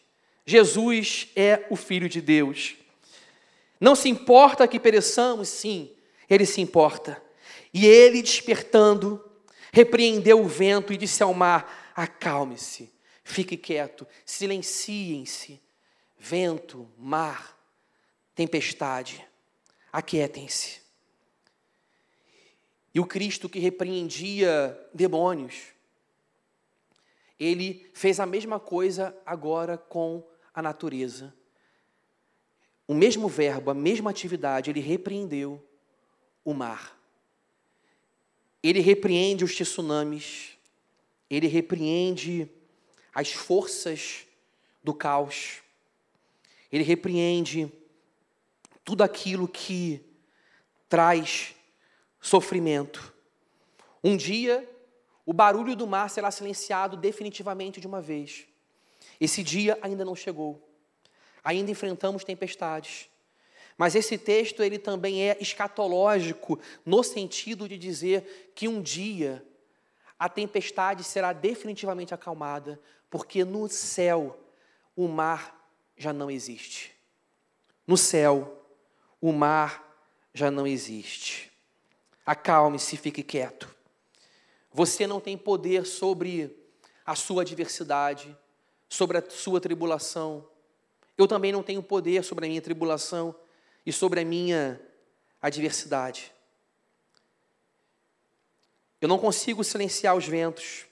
Jesus 0.45 1.29
é 1.37 1.67
o 1.71 1.77
Filho 1.77 2.09
de 2.09 2.21
Deus. 2.21 2.77
Não 3.81 3.95
se 3.95 4.09
importa 4.09 4.69
que 4.69 4.79
pereçamos, 4.79 5.49
sim, 5.49 5.91
ele 6.29 6.47
se 6.47 6.61
importa. 6.61 7.23
E 7.73 7.87
ele, 7.87 8.23
despertando, 8.23 9.23
repreendeu 9.73 10.41
o 10.41 10.49
vento 10.49 10.93
e 10.93 10.97
disse 10.97 11.23
ao 11.23 11.33
mar: 11.33 11.93
Acalme-se, 11.95 12.93
fique 13.25 13.57
quieto, 13.57 14.07
silenciem-se. 14.25 15.61
Vento, 16.19 16.89
mar, 16.97 17.59
tempestade, 18.35 19.27
aquietem-se. 19.93 20.81
E 22.95 23.01
o 23.01 23.07
Cristo 23.07 23.49
que 23.49 23.59
repreendia 23.59 24.79
demônios, 24.93 25.73
ele 27.41 27.91
fez 27.95 28.21
a 28.21 28.27
mesma 28.27 28.61
coisa 28.61 29.17
agora 29.25 29.79
com 29.79 30.23
a 30.55 30.61
natureza. 30.61 31.35
O 32.87 32.95
mesmo 32.95 33.29
verbo, 33.29 33.71
a 33.71 33.75
mesma 33.75 34.11
atividade, 34.11 34.71
ele 34.71 34.81
repreendeu 34.81 35.65
o 36.45 36.53
mar. 36.53 36.99
Ele 38.63 38.81
repreende 38.81 39.45
os 39.45 39.55
tsunamis, 39.55 40.57
ele 41.29 41.47
repreende 41.47 42.49
as 43.15 43.33
forças 43.33 44.27
do 44.85 44.95
caos, 44.95 45.63
ele 46.71 46.85
repreende 46.85 47.73
tudo 48.85 49.03
aquilo 49.03 49.49
que 49.49 50.01
traz 50.89 51.55
sofrimento. 52.23 53.13
Um 54.03 54.17
dia, 54.17 54.67
o 55.27 55.33
barulho 55.33 55.77
do 55.77 55.87
mar 55.87 56.09
será 56.09 56.31
silenciado 56.31 56.97
definitivamente 56.97 57.81
de 57.81 57.87
uma 57.87 58.01
vez. 58.01 58.47
Esse 59.21 59.43
dia 59.43 59.79
ainda 59.83 60.05
não 60.05 60.15
chegou. 60.15 60.67
Ainda 61.45 61.71
enfrentamos 61.71 62.25
tempestades. 62.25 63.11
Mas 63.77 63.95
esse 63.95 64.17
texto 64.17 64.63
ele 64.63 64.79
também 64.79 65.29
é 65.29 65.37
escatológico 65.41 66.59
no 66.87 67.03
sentido 67.03 67.69
de 67.69 67.77
dizer 67.77 68.53
que 68.55 68.69
um 68.69 68.81
dia 68.81 69.45
a 70.19 70.29
tempestade 70.29 71.03
será 71.03 71.33
definitivamente 71.33 72.15
acalmada, 72.15 72.81
porque 73.11 73.45
no 73.45 73.69
céu 73.69 74.39
o 74.95 75.09
mar 75.09 75.59
já 75.97 76.13
não 76.13 76.31
existe. 76.31 76.93
No 77.85 77.97
céu 77.97 78.65
o 79.21 79.33
mar 79.33 79.83
já 80.33 80.51
não 80.51 80.67
existe. 80.67 81.52
Acalme-se, 82.25 82.97
fique 82.97 83.23
quieto. 83.23 83.75
Você 84.73 85.07
não 85.07 85.21
tem 85.21 85.37
poder 85.37 85.85
sobre 85.85 86.57
a 87.05 87.15
sua 87.15 87.43
adversidade, 87.43 88.37
sobre 88.89 89.19
a 89.19 89.31
sua 89.31 89.61
tribulação. 89.61 90.49
Eu 91.19 91.27
também 91.27 91.53
não 91.53 91.63
tenho 91.63 91.83
poder 91.83 92.23
sobre 92.23 92.47
a 92.47 92.49
minha 92.49 92.63
tribulação 92.63 93.35
e 93.85 93.93
sobre 93.93 94.21
a 94.21 94.25
minha 94.25 94.81
adversidade. 95.41 96.33
Eu 99.01 99.09
não 99.09 99.19
consigo 99.19 99.65
silenciar 99.65 100.17
os 100.17 100.27
ventos. 100.27 100.87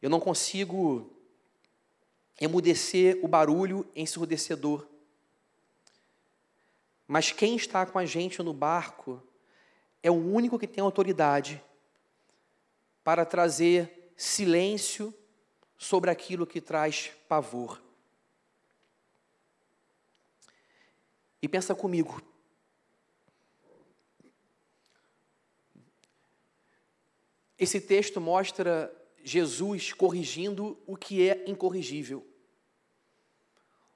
Eu 0.00 0.08
não 0.08 0.20
consigo 0.20 1.10
emudecer 2.40 3.18
o 3.22 3.28
barulho 3.28 3.84
ensurdecedor. 3.94 4.86
Mas 7.06 7.32
quem 7.32 7.56
está 7.56 7.84
com 7.84 7.98
a 7.98 8.06
gente 8.06 8.42
no 8.42 8.52
barco 8.52 9.22
é 10.02 10.10
o 10.10 10.14
único 10.14 10.58
que 10.58 10.66
tem 10.66 10.82
autoridade 10.82 11.62
para 13.04 13.24
trazer 13.24 14.12
silêncio 14.16 15.14
sobre 15.76 16.10
aquilo 16.10 16.46
que 16.46 16.60
traz 16.60 17.12
pavor. 17.28 17.80
E 21.40 21.48
pensa 21.48 21.74
comigo. 21.74 22.22
Esse 27.58 27.80
texto 27.80 28.20
mostra 28.20 28.92
Jesus 29.24 29.92
corrigindo 29.92 30.80
o 30.86 30.96
que 30.96 31.28
é 31.28 31.48
incorrigível. 31.48 32.26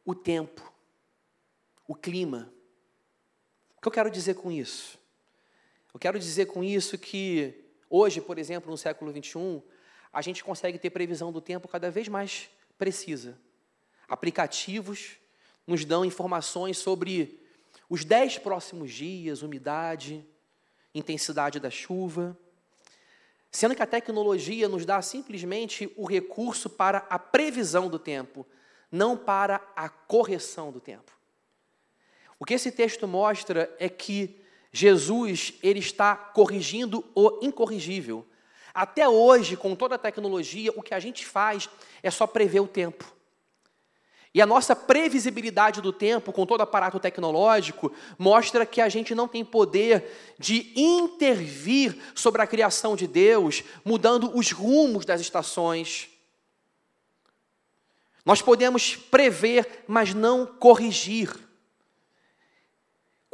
O 0.04 0.14
tempo, 0.14 0.72
o 1.86 1.94
clima. 1.94 2.52
O 3.76 3.80
que 3.80 3.88
eu 3.88 3.92
quero 3.92 4.10
dizer 4.10 4.34
com 4.34 4.52
isso? 4.52 4.95
Eu 5.96 5.98
quero 5.98 6.18
dizer 6.18 6.44
com 6.44 6.62
isso 6.62 6.98
que 6.98 7.54
hoje, 7.88 8.20
por 8.20 8.36
exemplo, 8.36 8.70
no 8.70 8.76
século 8.76 9.10
21, 9.10 9.62
a 10.12 10.20
gente 10.20 10.44
consegue 10.44 10.78
ter 10.78 10.90
previsão 10.90 11.32
do 11.32 11.40
tempo 11.40 11.66
cada 11.66 11.90
vez 11.90 12.06
mais 12.06 12.50
precisa. 12.76 13.38
Aplicativos 14.06 15.16
nos 15.66 15.86
dão 15.86 16.04
informações 16.04 16.76
sobre 16.76 17.40
os 17.88 18.04
dez 18.04 18.36
próximos 18.36 18.92
dias, 18.92 19.40
umidade, 19.40 20.22
intensidade 20.94 21.58
da 21.58 21.70
chuva, 21.70 22.38
sendo 23.50 23.74
que 23.74 23.82
a 23.82 23.86
tecnologia 23.86 24.68
nos 24.68 24.84
dá 24.84 25.00
simplesmente 25.00 25.90
o 25.96 26.04
recurso 26.04 26.68
para 26.68 27.06
a 27.08 27.18
previsão 27.18 27.88
do 27.88 27.98
tempo, 27.98 28.46
não 28.92 29.16
para 29.16 29.66
a 29.74 29.88
correção 29.88 30.70
do 30.70 30.78
tempo. 30.78 31.10
O 32.38 32.44
que 32.44 32.52
esse 32.52 32.70
texto 32.70 33.08
mostra 33.08 33.74
é 33.78 33.88
que 33.88 34.44
Jesus 34.72 35.54
ele 35.62 35.78
está 35.78 36.14
corrigindo 36.14 37.04
o 37.14 37.38
incorrigível. 37.42 38.26
Até 38.74 39.08
hoje, 39.08 39.56
com 39.56 39.74
toda 39.74 39.94
a 39.94 39.98
tecnologia, 39.98 40.70
o 40.76 40.82
que 40.82 40.92
a 40.92 41.00
gente 41.00 41.24
faz 41.24 41.68
é 42.02 42.10
só 42.10 42.26
prever 42.26 42.60
o 42.60 42.68
tempo. 42.68 43.16
E 44.36 44.42
a 44.42 44.44
nossa 44.44 44.76
previsibilidade 44.76 45.80
do 45.80 45.94
tempo, 45.94 46.30
com 46.30 46.44
todo 46.44 46.60
aparato 46.60 47.00
tecnológico, 47.00 47.90
mostra 48.18 48.66
que 48.66 48.82
a 48.82 48.88
gente 48.90 49.14
não 49.14 49.26
tem 49.26 49.42
poder 49.42 50.34
de 50.38 50.74
intervir 50.76 51.96
sobre 52.14 52.42
a 52.42 52.46
criação 52.46 52.94
de 52.94 53.06
Deus, 53.06 53.64
mudando 53.82 54.36
os 54.36 54.52
rumos 54.52 55.06
das 55.06 55.22
estações. 55.22 56.10
Nós 58.26 58.42
podemos 58.42 58.94
prever, 58.94 59.84
mas 59.88 60.12
não 60.12 60.44
corrigir. 60.44 61.45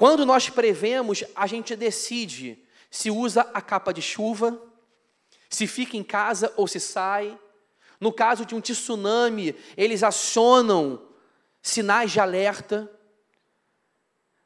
Quando 0.02 0.26
nós 0.26 0.50
prevemos, 0.50 1.22
a 1.32 1.46
gente 1.46 1.76
decide 1.76 2.58
se 2.90 3.08
usa 3.08 3.42
a 3.54 3.62
capa 3.62 3.94
de 3.94 4.02
chuva, 4.02 4.60
se 5.48 5.64
fica 5.68 5.96
em 5.96 6.02
casa 6.02 6.52
ou 6.56 6.66
se 6.66 6.80
sai, 6.80 7.38
no 8.00 8.12
caso 8.12 8.44
de 8.44 8.52
um 8.52 8.60
tsunami, 8.60 9.54
eles 9.76 10.02
acionam 10.02 11.00
sinais 11.62 12.10
de 12.10 12.18
alerta, 12.18 12.90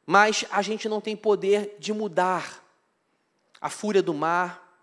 mas 0.05 0.45
a 0.51 0.61
gente 0.61 0.87
não 0.87 1.01
tem 1.01 1.17
poder 1.17 1.75
de 1.79 1.91
mudar 1.91 2.63
a 3.59 3.67
fúria 3.67 4.03
do 4.03 4.13
mar, 4.13 4.79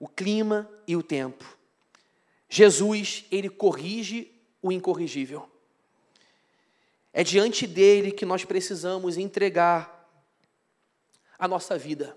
o 0.00 0.08
clima 0.08 0.68
e 0.88 0.96
o 0.96 1.04
tempo. 1.04 1.56
Jesus, 2.48 3.26
ele 3.30 3.48
corrige 3.48 4.28
o 4.60 4.72
incorrigível. 4.72 5.48
É 7.12 7.22
diante 7.22 7.64
dele 7.64 8.10
que 8.10 8.26
nós 8.26 8.44
precisamos 8.44 9.16
entregar 9.16 9.99
a 11.40 11.48
nossa 11.48 11.76
vida. 11.76 12.16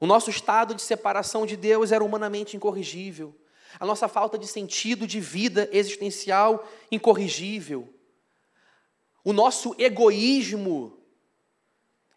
O 0.00 0.06
nosso 0.06 0.30
estado 0.30 0.74
de 0.74 0.82
separação 0.82 1.46
de 1.46 1.56
Deus 1.56 1.92
era 1.92 2.02
humanamente 2.02 2.56
incorrigível 2.56 3.34
a 3.78 3.84
nossa 3.84 4.08
falta 4.08 4.38
de 4.38 4.46
sentido 4.46 5.06
de 5.06 5.20
vida 5.20 5.68
existencial 5.72 6.66
incorrigível, 6.90 7.92
o 9.24 9.32
nosso 9.32 9.74
egoísmo, 9.78 10.98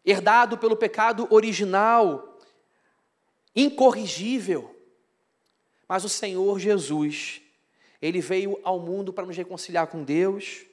herdado 0.06 0.58
pelo 0.58 0.76
pecado 0.76 1.28
original, 1.30 2.40
incorrigível. 3.56 4.76
Mas 5.88 6.06
o 6.06 6.10
Senhor 6.10 6.58
Jesus, 6.58 7.42
Ele 8.02 8.22
veio 8.22 8.58
ao 8.64 8.80
mundo 8.80 9.12
para 9.12 9.26
nos 9.26 9.36
reconciliar 9.36 9.88
com 9.88 10.04
Deus, 10.04 10.66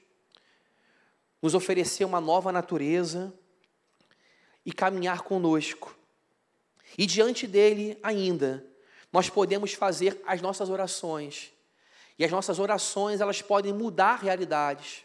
nos 1.43 1.55
oferecer 1.55 2.05
uma 2.05 2.21
nova 2.21 2.53
natureza 2.53 3.35
e 4.69 4.73
caminhar 4.73 5.23
conosco. 5.23 5.97
E 6.99 7.07
diante 7.07 7.47
dele 7.47 7.99
ainda, 8.03 8.63
nós 9.11 9.31
podemos 9.31 9.73
fazer 9.73 10.21
as 10.27 10.43
nossas 10.43 10.69
orações. 10.69 11.51
E 12.19 12.25
as 12.25 12.31
nossas 12.31 12.59
orações, 12.59 13.23
elas 13.23 13.41
podem 13.41 13.73
mudar 13.73 14.17
realidades. 14.17 15.05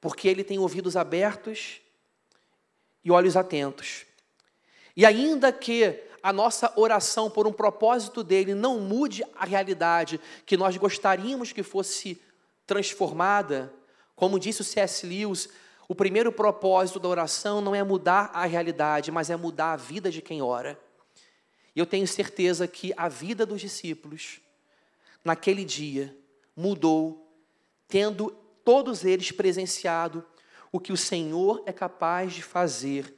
Porque 0.00 0.26
ele 0.28 0.42
tem 0.42 0.58
ouvidos 0.58 0.96
abertos 0.96 1.82
e 3.04 3.10
olhos 3.10 3.36
atentos. 3.36 4.06
E 4.96 5.04
ainda 5.04 5.52
que 5.52 6.02
a 6.22 6.32
nossa 6.32 6.72
oração 6.74 7.28
por 7.28 7.46
um 7.46 7.52
propósito 7.52 8.24
dele 8.24 8.54
não 8.54 8.80
mude 8.80 9.22
a 9.34 9.44
realidade 9.44 10.18
que 10.46 10.56
nós 10.56 10.74
gostaríamos 10.78 11.52
que 11.52 11.62
fosse 11.62 12.18
transformada, 12.66 13.70
como 14.14 14.40
disse 14.40 14.62
o 14.62 14.64
C.S. 14.64 15.06
Lewis, 15.06 15.50
o 15.88 15.94
primeiro 15.94 16.32
propósito 16.32 16.98
da 16.98 17.08
oração 17.08 17.60
não 17.60 17.74
é 17.74 17.82
mudar 17.82 18.30
a 18.34 18.44
realidade, 18.44 19.12
mas 19.12 19.30
é 19.30 19.36
mudar 19.36 19.72
a 19.72 19.76
vida 19.76 20.10
de 20.10 20.20
quem 20.20 20.42
ora. 20.42 20.78
E 21.74 21.78
eu 21.78 21.86
tenho 21.86 22.06
certeza 22.08 22.66
que 22.66 22.92
a 22.96 23.08
vida 23.08 23.46
dos 23.46 23.60
discípulos, 23.60 24.40
naquele 25.24 25.64
dia, 25.64 26.16
mudou, 26.56 27.30
tendo 27.86 28.30
todos 28.64 29.04
eles 29.04 29.30
presenciado 29.30 30.24
o 30.72 30.80
que 30.80 30.92
o 30.92 30.96
Senhor 30.96 31.62
é 31.66 31.72
capaz 31.72 32.32
de 32.32 32.42
fazer 32.42 33.14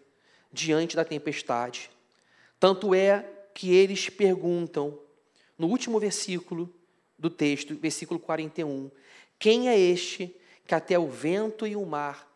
diante 0.53 0.95
da 0.95 1.05
tempestade. 1.05 1.91
Tanto 2.61 2.95
é 2.95 3.25
que 3.55 3.75
eles 3.75 4.11
perguntam, 4.11 4.99
no 5.57 5.69
último 5.69 5.99
versículo 5.99 6.73
do 7.19 7.31
texto, 7.31 7.75
versículo 7.77 8.21
41, 8.21 8.91
quem 9.39 9.69
é 9.69 9.79
este 9.79 10.35
que 10.67 10.75
até 10.75 10.99
o 10.99 11.09
vento 11.09 11.67
e 11.67 11.75
o 11.75 11.87
mar 11.87 12.28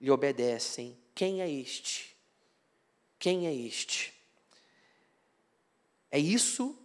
lhe 0.00 0.10
obedecem? 0.10 0.96
Quem 1.14 1.42
é 1.42 1.50
este? 1.50 2.16
Quem 3.18 3.46
é 3.46 3.54
este? 3.54 4.14
É 6.10 6.18
isso 6.18 6.76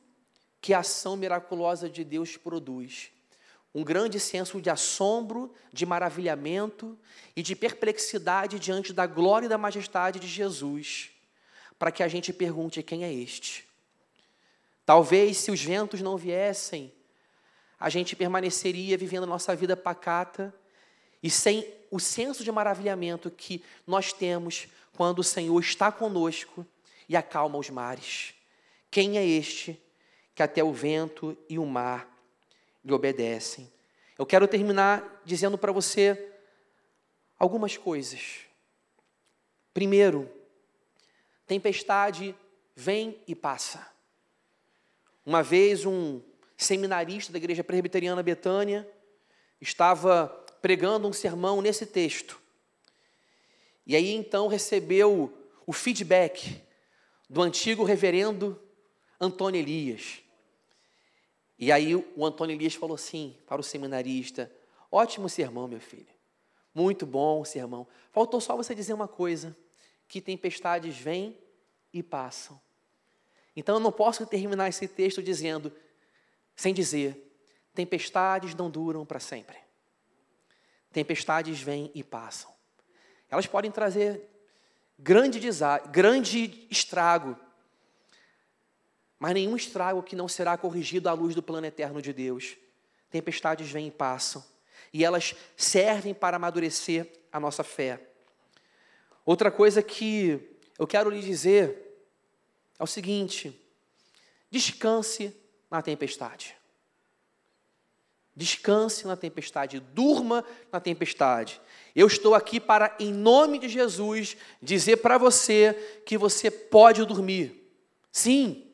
que 0.61 0.73
a 0.73 0.79
ação 0.79 1.15
miraculosa 1.15 1.89
de 1.89 2.03
Deus 2.03 2.37
produz. 2.37 3.11
Um 3.73 3.83
grande 3.83 4.19
senso 4.19 4.61
de 4.61 4.69
assombro, 4.69 5.53
de 5.71 5.85
maravilhamento 5.85 6.97
e 7.35 7.41
de 7.41 7.55
perplexidade 7.55 8.59
diante 8.59 8.93
da 8.93 9.05
glória 9.05 9.45
e 9.45 9.49
da 9.49 9.57
majestade 9.57 10.19
de 10.19 10.27
Jesus, 10.27 11.11
para 11.77 11.91
que 11.91 12.01
a 12.01 12.07
gente 12.07 12.31
pergunte 12.31 12.81
quem 12.81 13.03
é 13.03 13.13
este. 13.13 13.65
Talvez 14.85 15.37
se 15.37 15.51
os 15.51 15.61
ventos 15.61 16.01
não 16.01 16.17
viessem, 16.17 16.93
a 17.79 17.89
gente 17.89 18.15
permaneceria 18.15 18.97
vivendo 18.97 19.23
a 19.23 19.27
nossa 19.27 19.55
vida 19.55 19.75
pacata 19.75 20.53
e 21.21 21.29
sem 21.29 21.67
o 21.95 21.99
senso 21.99 22.43
de 22.43 22.51
maravilhamento 22.51 23.31
que 23.31 23.63
nós 23.87 24.11
temos 24.11 24.67
quando 24.97 25.19
o 25.19 25.23
Senhor 25.23 25.57
está 25.61 25.89
conosco 25.93 26.67
e 27.07 27.15
acalma 27.15 27.57
os 27.57 27.69
mares. 27.69 28.33
Quem 28.91 29.17
é 29.17 29.25
este 29.25 29.81
que 30.35 30.43
até 30.43 30.61
o 30.61 30.73
vento 30.73 31.37
e 31.47 31.57
o 31.57 31.65
mar 31.65 32.05
lhe 32.83 32.91
obedecem? 32.91 33.71
Eu 34.17 34.25
quero 34.25 34.45
terminar 34.45 35.21
dizendo 35.23 35.57
para 35.57 35.71
você 35.71 36.33
algumas 37.39 37.77
coisas. 37.77 38.41
Primeiro, 39.73 40.29
tempestade 41.47 42.35
vem 42.75 43.21
e 43.25 43.33
passa. 43.33 43.87
Uma 45.25 45.41
vez 45.41 45.85
um 45.85 46.21
seminarista 46.57 47.31
da 47.31 47.37
igreja 47.37 47.63
presbiteriana 47.63 48.21
Betânia 48.21 48.85
estava 49.61 50.44
pregando 50.65 51.07
um 51.07 51.13
sermão 51.13 51.61
nesse 51.61 51.85
texto. 51.85 52.41
E 53.85 53.95
aí 53.95 54.15
então 54.15 54.47
recebeu 54.47 55.31
o 55.63 55.71
feedback 55.71 56.59
do 57.29 57.43
antigo 57.43 57.83
reverendo 57.83 58.59
Antônio 59.21 59.61
Elias. 59.61 60.23
E 61.59 61.71
aí 61.71 61.93
o 61.95 62.25
Antônio 62.25 62.55
Elias 62.55 62.73
falou 62.73 62.95
assim 62.95 63.37
para 63.45 63.61
o 63.61 63.63
seminarista: 63.63 64.51
Ótimo 64.91 65.29
sermão, 65.29 65.67
meu 65.67 65.79
filho. 65.79 66.09
Muito 66.73 67.05
bom 67.05 67.45
sermão. 67.45 67.87
Faltou 68.11 68.41
só 68.41 68.57
você 68.57 68.73
dizer 68.73 68.93
uma 68.93 69.07
coisa: 69.07 69.55
que 70.07 70.19
tempestades 70.19 70.97
vêm 70.97 71.37
e 71.93 72.01
passam. 72.01 72.59
Então 73.55 73.75
eu 73.75 73.79
não 73.79 73.91
posso 73.91 74.25
terminar 74.25 74.67
esse 74.69 74.87
texto 74.87 75.21
dizendo, 75.21 75.71
sem 76.55 76.73
dizer, 76.73 77.37
tempestades 77.75 78.55
não 78.55 78.67
duram 78.67 79.05
para 79.05 79.19
sempre. 79.19 79.64
Tempestades 80.95 81.59
vêm 81.59 81.91
e 81.93 82.01
passam. 82.01 82.49
Elas 83.29 83.45
podem 83.45 83.69
trazer 83.69 84.29
grande, 84.97 85.41
grande 85.91 86.65
estrago, 86.71 87.37
mas 89.19 89.33
nenhum 89.33 89.57
estrago 89.57 90.01
que 90.01 90.15
não 90.15 90.29
será 90.29 90.57
corrigido 90.57 91.09
à 91.09 91.11
luz 91.11 91.35
do 91.35 91.43
plano 91.43 91.67
eterno 91.67 92.01
de 92.01 92.13
Deus. 92.13 92.55
Tempestades 93.09 93.69
vêm 93.69 93.87
e 93.87 93.91
passam, 93.91 94.41
e 94.93 95.03
elas 95.03 95.35
servem 95.57 96.13
para 96.13 96.37
amadurecer 96.37 97.11
a 97.29 97.41
nossa 97.41 97.61
fé. 97.61 97.99
Outra 99.25 99.51
coisa 99.51 99.83
que 99.83 100.57
eu 100.79 100.87
quero 100.87 101.09
lhe 101.09 101.19
dizer 101.19 102.07
é 102.79 102.83
o 102.85 102.87
seguinte: 102.87 103.53
descanse 104.49 105.35
na 105.69 105.81
tempestade. 105.81 106.55
Descanse 108.35 109.07
na 109.07 109.15
tempestade, 109.15 109.79
durma 109.79 110.43
na 110.71 110.79
tempestade. 110.79 111.61
Eu 111.95 112.07
estou 112.07 112.35
aqui 112.35 112.59
para, 112.59 112.93
em 112.99 113.13
nome 113.13 113.57
de 113.57 113.69
Jesus, 113.69 114.35
dizer 114.61 114.97
para 114.97 115.17
você 115.17 116.01
que 116.05 116.17
você 116.17 116.51
pode 116.51 117.05
dormir. 117.05 117.71
Sim, 118.11 118.65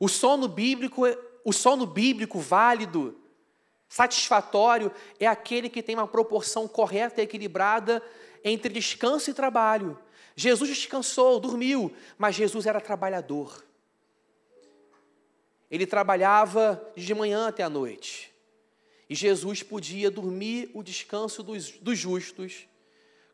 o 0.00 0.08
sono 0.08 0.48
bíblico, 0.48 1.02
o 1.44 1.52
sono 1.52 1.86
bíblico 1.86 2.38
válido, 2.38 3.20
satisfatório, 3.88 4.90
é 5.20 5.26
aquele 5.26 5.68
que 5.68 5.82
tem 5.82 5.94
uma 5.94 6.08
proporção 6.08 6.66
correta 6.66 7.20
e 7.20 7.24
equilibrada 7.24 8.02
entre 8.42 8.72
descanso 8.72 9.30
e 9.30 9.34
trabalho. 9.34 9.98
Jesus 10.34 10.68
descansou, 10.70 11.38
dormiu, 11.38 11.94
mas 12.18 12.34
Jesus 12.34 12.66
era 12.66 12.80
trabalhador. 12.80 13.64
Ele 15.70 15.86
trabalhava 15.86 16.82
de 16.96 17.14
manhã 17.14 17.48
até 17.48 17.62
a 17.62 17.70
noite. 17.70 18.33
Jesus 19.14 19.62
podia 19.62 20.10
dormir 20.10 20.70
o 20.74 20.82
descanso 20.82 21.42
dos, 21.42 21.72
dos 21.72 21.98
justos, 21.98 22.66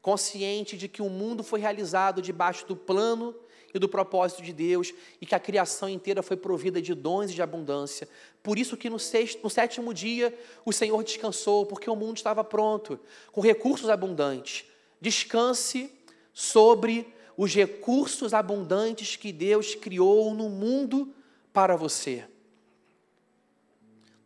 consciente 0.03 0.76
de 0.76 0.89
que 0.89 1.03
o 1.03 1.11
mundo 1.11 1.43
foi 1.43 1.61
realizado 1.61 2.22
debaixo 2.22 2.66
do 2.66 2.74
plano 2.74 3.35
e 3.72 3.78
do 3.78 3.89
propósito 3.89 4.43
de 4.43 4.53
Deus 4.53 4.93
e 5.20 5.26
que 5.26 5.35
a 5.35 5.41
criação 5.41 5.89
inteira 5.89 6.22
foi 6.22 6.37
provida 6.37 6.83
de 6.83 6.95
dons 6.95 7.31
e 7.31 7.35
de 7.35 7.43
abundância. 7.43 8.09
Por 8.43 8.59
isso 8.59 8.76
que 8.76 8.91
no, 8.91 8.99
sexto, 8.99 9.43
no 9.43 9.51
sétimo 9.51 9.95
dia 9.95 10.37
o 10.64 10.72
Senhor 10.72 11.03
descansou, 11.05 11.66
porque 11.66 11.89
o 11.89 11.97
mundo 11.97 12.16
estava 12.16 12.43
pronto, 12.43 12.99
com 13.31 13.41
recursos 13.41 13.89
abundantes. 13.89 14.64
Descanse 15.01 15.93
sobre 16.33 17.07
os 17.37 17.55
recursos 17.55 18.35
abundantes 18.35 19.16
que 19.16 19.33
Deus 19.33 19.74
criou 19.74 20.35
no 20.35 20.49
mundo 20.49 21.14
para 21.53 21.76
você. 21.76 22.24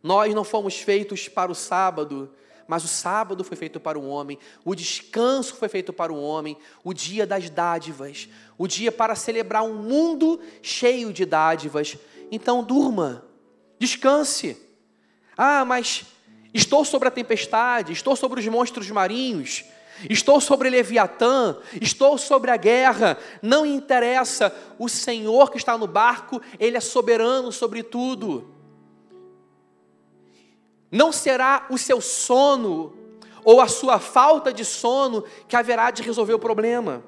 Nós 0.05 0.35
não 0.35 0.43
fomos 0.43 0.75
feitos 0.75 1.27
para 1.27 1.51
o 1.51 1.55
sábado, 1.55 2.31
mas 2.67 2.83
o 2.83 2.87
sábado 2.87 3.43
foi 3.43 3.57
feito 3.57 3.79
para 3.79 3.97
o 3.97 4.07
homem, 4.07 4.37
o 4.63 4.75
descanso 4.75 5.55
foi 5.55 5.67
feito 5.67 5.91
para 5.91 6.13
o 6.13 6.21
homem, 6.21 6.55
o 6.83 6.93
dia 6.93 7.25
das 7.25 7.49
dádivas, 7.49 8.29
o 8.55 8.67
dia 8.67 8.91
para 8.91 9.15
celebrar 9.15 9.63
um 9.63 9.73
mundo 9.73 10.39
cheio 10.61 11.11
de 11.11 11.25
dádivas. 11.25 11.97
Então 12.31 12.63
durma, 12.63 13.25
descanse. 13.79 14.55
Ah, 15.35 15.65
mas 15.65 16.05
estou 16.53 16.85
sobre 16.85 17.07
a 17.07 17.11
tempestade, 17.11 17.91
estou 17.91 18.15
sobre 18.15 18.39
os 18.39 18.47
monstros 18.47 18.91
marinhos, 18.91 19.65
estou 20.07 20.39
sobre 20.39 20.69
Leviatã, 20.69 21.57
estou 21.81 22.15
sobre 22.19 22.51
a 22.51 22.57
guerra, 22.57 23.17
não 23.41 23.65
interessa, 23.65 24.55
o 24.77 24.87
Senhor 24.87 25.49
que 25.49 25.57
está 25.57 25.75
no 25.75 25.87
barco, 25.87 26.39
Ele 26.59 26.77
é 26.77 26.79
soberano 26.79 27.51
sobre 27.51 27.81
tudo. 27.81 28.53
Não 30.91 31.11
será 31.11 31.65
o 31.69 31.77
seu 31.77 31.99
sono 31.99 32.95
ou 33.43 33.61
a 33.61 33.67
sua 33.67 33.99
falta 33.99 34.51
de 34.51 34.65
sono 34.65 35.23
que 35.47 35.55
haverá 35.55 35.91
de 35.91 36.01
resolver 36.01 36.33
o 36.33 36.39
problema. 36.39 37.03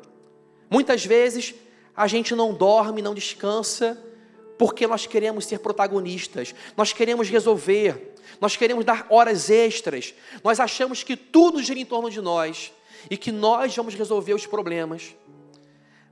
Muitas 0.70 1.06
vezes 1.06 1.56
a 1.96 2.06
gente 2.08 2.36
não 2.36 2.54
dorme, 2.54 3.02
não 3.02 3.16
descansa, 3.16 4.02
porque 4.58 4.86
nós 4.86 5.06
queremos 5.06 5.46
ser 5.46 5.60
protagonistas, 5.60 6.54
nós 6.76 6.94
queremos 6.94 7.30
resolver, 7.30 8.16
nós 8.42 8.56
queremos 8.56 8.86
dar 8.86 9.08
horas 9.10 9.50
extras, 9.50 10.14
nós 10.44 10.60
achamos 10.60 11.04
que 11.04 11.16
tudo 11.16 11.62
gira 11.62 11.80
em 11.80 11.86
torno 11.86 12.10
de 12.10 12.22
nós 12.22 12.72
e 13.10 13.18
que 13.18 13.32
nós 13.32 13.76
vamos 13.76 13.96
resolver 13.96 14.34
os 14.34 14.46
problemas. 14.46 15.16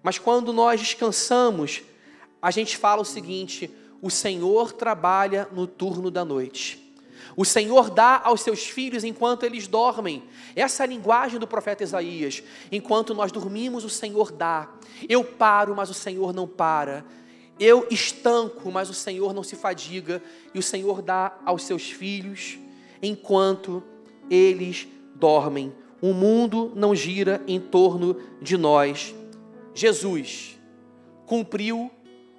Mas 0.01 0.19
quando 0.19 0.53
nós 0.53 0.79
descansamos, 0.79 1.81
a 2.41 2.51
gente 2.51 2.77
fala 2.77 3.01
o 3.01 3.05
seguinte: 3.05 3.69
o 4.01 4.09
Senhor 4.09 4.71
trabalha 4.71 5.49
no 5.51 5.65
turno 5.65 6.11
da 6.11 6.23
noite. 6.23 6.84
O 7.35 7.43
Senhor 7.43 7.89
dá 7.89 8.21
aos 8.23 8.41
seus 8.41 8.65
filhos 8.65 9.03
enquanto 9.03 9.43
eles 9.43 9.67
dormem. 9.67 10.23
Essa 10.55 10.83
é 10.83 10.85
a 10.85 10.87
linguagem 10.87 11.39
do 11.39 11.47
profeta 11.47 11.83
Isaías. 11.83 12.41
Enquanto 12.71 13.13
nós 13.13 13.31
dormimos, 13.31 13.83
o 13.83 13.89
Senhor 13.89 14.31
dá. 14.31 14.69
Eu 15.09 15.23
paro, 15.23 15.75
mas 15.75 15.89
o 15.89 15.93
Senhor 15.93 16.33
não 16.33 16.47
para. 16.47 17.05
Eu 17.59 17.87
estanco, 17.89 18.71
mas 18.71 18.89
o 18.89 18.93
Senhor 18.93 19.33
não 19.33 19.43
se 19.43 19.55
fadiga. 19.55 20.21
E 20.53 20.59
o 20.59 20.63
Senhor 20.63 21.01
dá 21.01 21.37
aos 21.45 21.63
seus 21.63 21.89
filhos 21.91 22.57
enquanto 23.01 23.83
eles 24.29 24.87
dormem 25.15 25.73
o 26.05 26.13
mundo 26.13 26.71
não 26.75 26.93
gira 26.93 27.41
em 27.47 27.59
torno 27.59 28.21
de 28.39 28.57
nós. 28.57 29.15
Jesus 29.73 30.55
cumpriu 31.25 31.89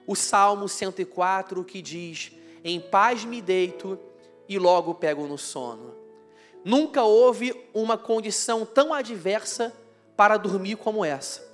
o 0.07 0.15
Salmo 0.15 0.69
104 0.69 1.65
que 1.65 1.83
diz: 1.83 2.31
Em 2.63 2.79
paz 2.79 3.25
me 3.25 3.43
deito 3.43 3.99
e 4.49 4.59
logo 4.59 4.95
pego 4.95 5.27
no 5.27 5.39
sono. 5.39 5.95
Nunca 6.65 7.05
houve 7.05 7.55
uma 7.73 7.97
condição 7.97 8.67
tão 8.67 8.93
adversa 8.93 9.73
para 10.17 10.37
dormir 10.37 10.77
como 10.77 11.05
essa. 11.05 11.47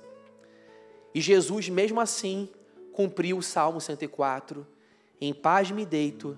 E 1.13 1.21
Jesus, 1.21 1.69
mesmo 1.69 1.99
assim, 1.99 2.49
cumpriu 2.91 3.37
o 3.37 3.43
Salmo 3.43 3.79
104. 3.79 4.65
Em 5.21 5.33
paz 5.33 5.69
me 5.69 5.85
deito 5.85 6.37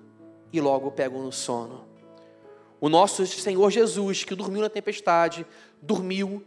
e 0.52 0.60
logo 0.60 0.90
pego 0.90 1.18
no 1.18 1.32
sono. 1.32 1.86
O 2.80 2.88
nosso 2.88 3.26
Senhor 3.26 3.70
Jesus, 3.70 4.24
que 4.24 4.34
dormiu 4.34 4.60
na 4.60 4.68
tempestade, 4.68 5.46
dormiu 5.80 6.44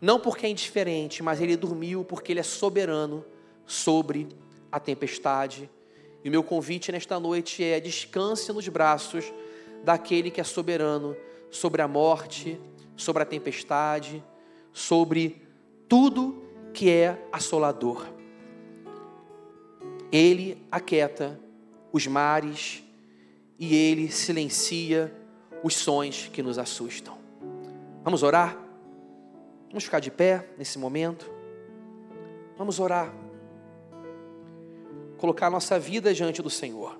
não 0.00 0.20
porque 0.20 0.46
é 0.46 0.50
indiferente, 0.50 1.22
mas 1.22 1.40
ele 1.40 1.56
dormiu 1.56 2.04
porque 2.04 2.32
ele 2.32 2.40
é 2.40 2.42
soberano 2.42 3.24
sobre 3.64 4.28
a 4.70 4.78
tempestade. 4.78 5.70
E 6.26 6.30
meu 6.30 6.42
convite 6.42 6.90
nesta 6.90 7.20
noite 7.20 7.62
é: 7.62 7.78
descanse 7.78 8.52
nos 8.52 8.66
braços 8.66 9.32
daquele 9.84 10.28
que 10.28 10.40
é 10.40 10.44
soberano 10.44 11.16
sobre 11.52 11.80
a 11.80 11.86
morte, 11.86 12.60
sobre 12.96 13.22
a 13.22 13.24
tempestade, 13.24 14.24
sobre 14.72 15.40
tudo 15.88 16.42
que 16.74 16.90
é 16.90 17.24
assolador. 17.30 18.08
Ele 20.10 20.66
aquieta 20.68 21.38
os 21.92 22.08
mares 22.08 22.82
e 23.56 23.76
ele 23.76 24.10
silencia 24.10 25.14
os 25.62 25.76
sons 25.76 26.28
que 26.32 26.42
nos 26.42 26.58
assustam. 26.58 27.16
Vamos 28.02 28.24
orar? 28.24 28.58
Vamos 29.68 29.84
ficar 29.84 30.00
de 30.00 30.10
pé 30.10 30.48
nesse 30.58 30.76
momento? 30.76 31.30
Vamos 32.58 32.80
orar. 32.80 33.25
Colocar 35.18 35.50
nossa 35.50 35.78
vida 35.78 36.12
diante 36.12 36.42
do 36.42 36.50
Senhor. 36.50 36.98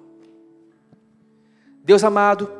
Deus 1.84 2.02
amado, 2.02 2.50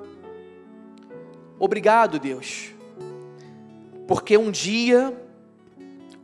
obrigado, 1.59 2.19
Deus, 2.19 2.73
Porque 4.07 4.37
um 4.37 4.51
dia 4.51 5.13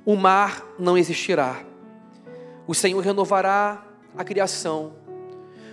o 0.05 0.15
mar 0.15 0.65
não 0.79 0.97
existirá. 0.97 1.65
O 2.67 2.75
Senhor 2.75 3.01
renovará 3.01 3.85
a 4.17 4.23
criação. 4.23 4.93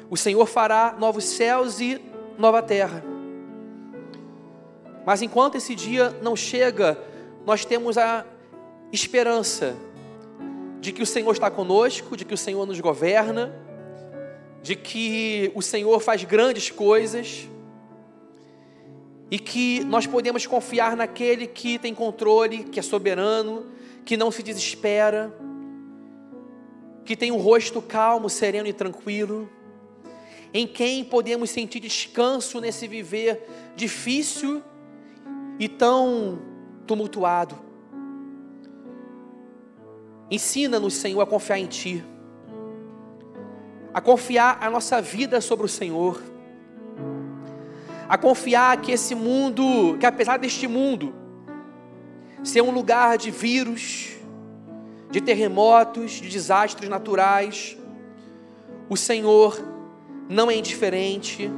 O 0.09 0.17
Senhor 0.17 0.45
fará 0.47 0.95
novos 0.97 1.23
céus 1.23 1.79
e 1.79 2.01
nova 2.37 2.63
terra. 2.63 3.03
Mas 5.05 5.21
enquanto 5.21 5.55
esse 5.55 5.75
dia 5.75 6.09
não 6.21 6.35
chega, 6.35 6.97
nós 7.45 7.65
temos 7.65 7.97
a 7.97 8.25
esperança 8.91 9.75
de 10.89 10.93
que 10.93 11.03
o 11.03 11.05
Senhor 11.05 11.31
está 11.31 11.51
conosco, 11.51 12.17
de 12.17 12.25
que 12.25 12.33
o 12.33 12.37
Senhor 12.37 12.65
nos 12.65 12.79
governa, 12.79 13.53
de 14.63 14.75
que 14.75 15.51
o 15.53 15.61
Senhor 15.61 15.99
faz 15.99 16.23
grandes 16.23 16.71
coisas 16.71 17.47
e 19.29 19.37
que 19.37 19.83
nós 19.83 20.07
podemos 20.07 20.47
confiar 20.47 20.97
naquele 20.97 21.45
que 21.45 21.77
tem 21.77 21.93
controle, 21.93 22.63
que 22.63 22.79
é 22.79 22.81
soberano, 22.81 23.67
que 24.03 24.17
não 24.17 24.31
se 24.31 24.41
desespera, 24.41 25.31
que 27.05 27.15
tem 27.15 27.31
um 27.31 27.37
rosto 27.37 27.83
calmo, 27.83 28.27
sereno 28.27 28.67
e 28.67 28.73
tranquilo, 28.73 29.47
em 30.51 30.65
quem 30.65 31.03
podemos 31.03 31.51
sentir 31.51 31.81
descanso 31.81 32.59
nesse 32.59 32.87
viver 32.87 33.47
difícil 33.75 34.63
e 35.59 35.69
tão 35.69 36.39
tumultuado. 36.87 37.68
Ensina-nos, 40.31 40.93
Senhor, 40.93 41.21
a 41.21 41.25
confiar 41.25 41.57
em 41.57 41.65
Ti, 41.65 42.03
a 43.93 43.99
confiar 43.99 44.59
a 44.61 44.69
nossa 44.69 45.01
vida 45.01 45.41
sobre 45.41 45.65
o 45.65 45.69
Senhor, 45.69 46.21
a 48.07 48.17
confiar 48.17 48.79
que 48.81 48.91
esse 48.91 49.15
mundo, 49.15 49.97
que 49.99 50.05
apesar 50.05 50.37
deste 50.37 50.67
mundo 50.67 51.13
ser 52.43 52.61
um 52.61 52.71
lugar 52.71 53.17
de 53.17 53.31
vírus, 53.31 54.15
de 55.09 55.19
terremotos, 55.19 56.11
de 56.11 56.29
desastres 56.29 56.89
naturais, 56.89 57.75
o 58.87 58.95
Senhor 58.95 59.59
não 60.29 60.49
é 60.49 60.55
indiferente, 60.55 61.51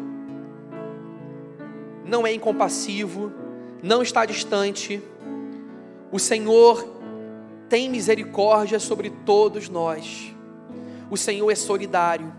não 2.06 2.26
é 2.26 2.34
incompassivo, 2.34 3.32
não 3.84 4.02
está 4.02 4.26
distante. 4.26 5.02
O 6.12 6.20
Senhor 6.20 7.01
tem 7.72 7.90
misericórdia 7.90 8.82
sobre 8.82 9.10
todos 9.10 9.70
nós. 9.70 10.36
O 11.10 11.16
Senhor 11.16 11.50
é 11.50 11.56
solidário. 11.56 12.30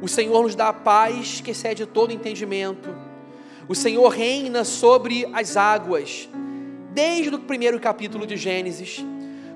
O 0.00 0.06
Senhor 0.06 0.40
nos 0.40 0.54
dá 0.54 0.68
a 0.68 0.72
paz 0.72 1.40
que 1.40 1.50
excede 1.50 1.84
todo 1.84 2.12
entendimento. 2.12 2.94
O 3.68 3.74
Senhor 3.74 4.06
reina 4.08 4.62
sobre 4.62 5.28
as 5.32 5.56
águas. 5.56 6.28
Desde 6.92 7.34
o 7.34 7.40
primeiro 7.40 7.80
capítulo 7.80 8.24
de 8.24 8.36
Gênesis, 8.36 9.04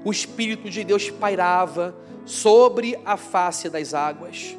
o 0.04 0.10
Espírito 0.10 0.68
de 0.68 0.82
Deus 0.82 1.08
pairava 1.08 1.94
sobre 2.24 2.98
a 3.04 3.16
face 3.16 3.70
das 3.70 3.94
águas. 3.94 4.56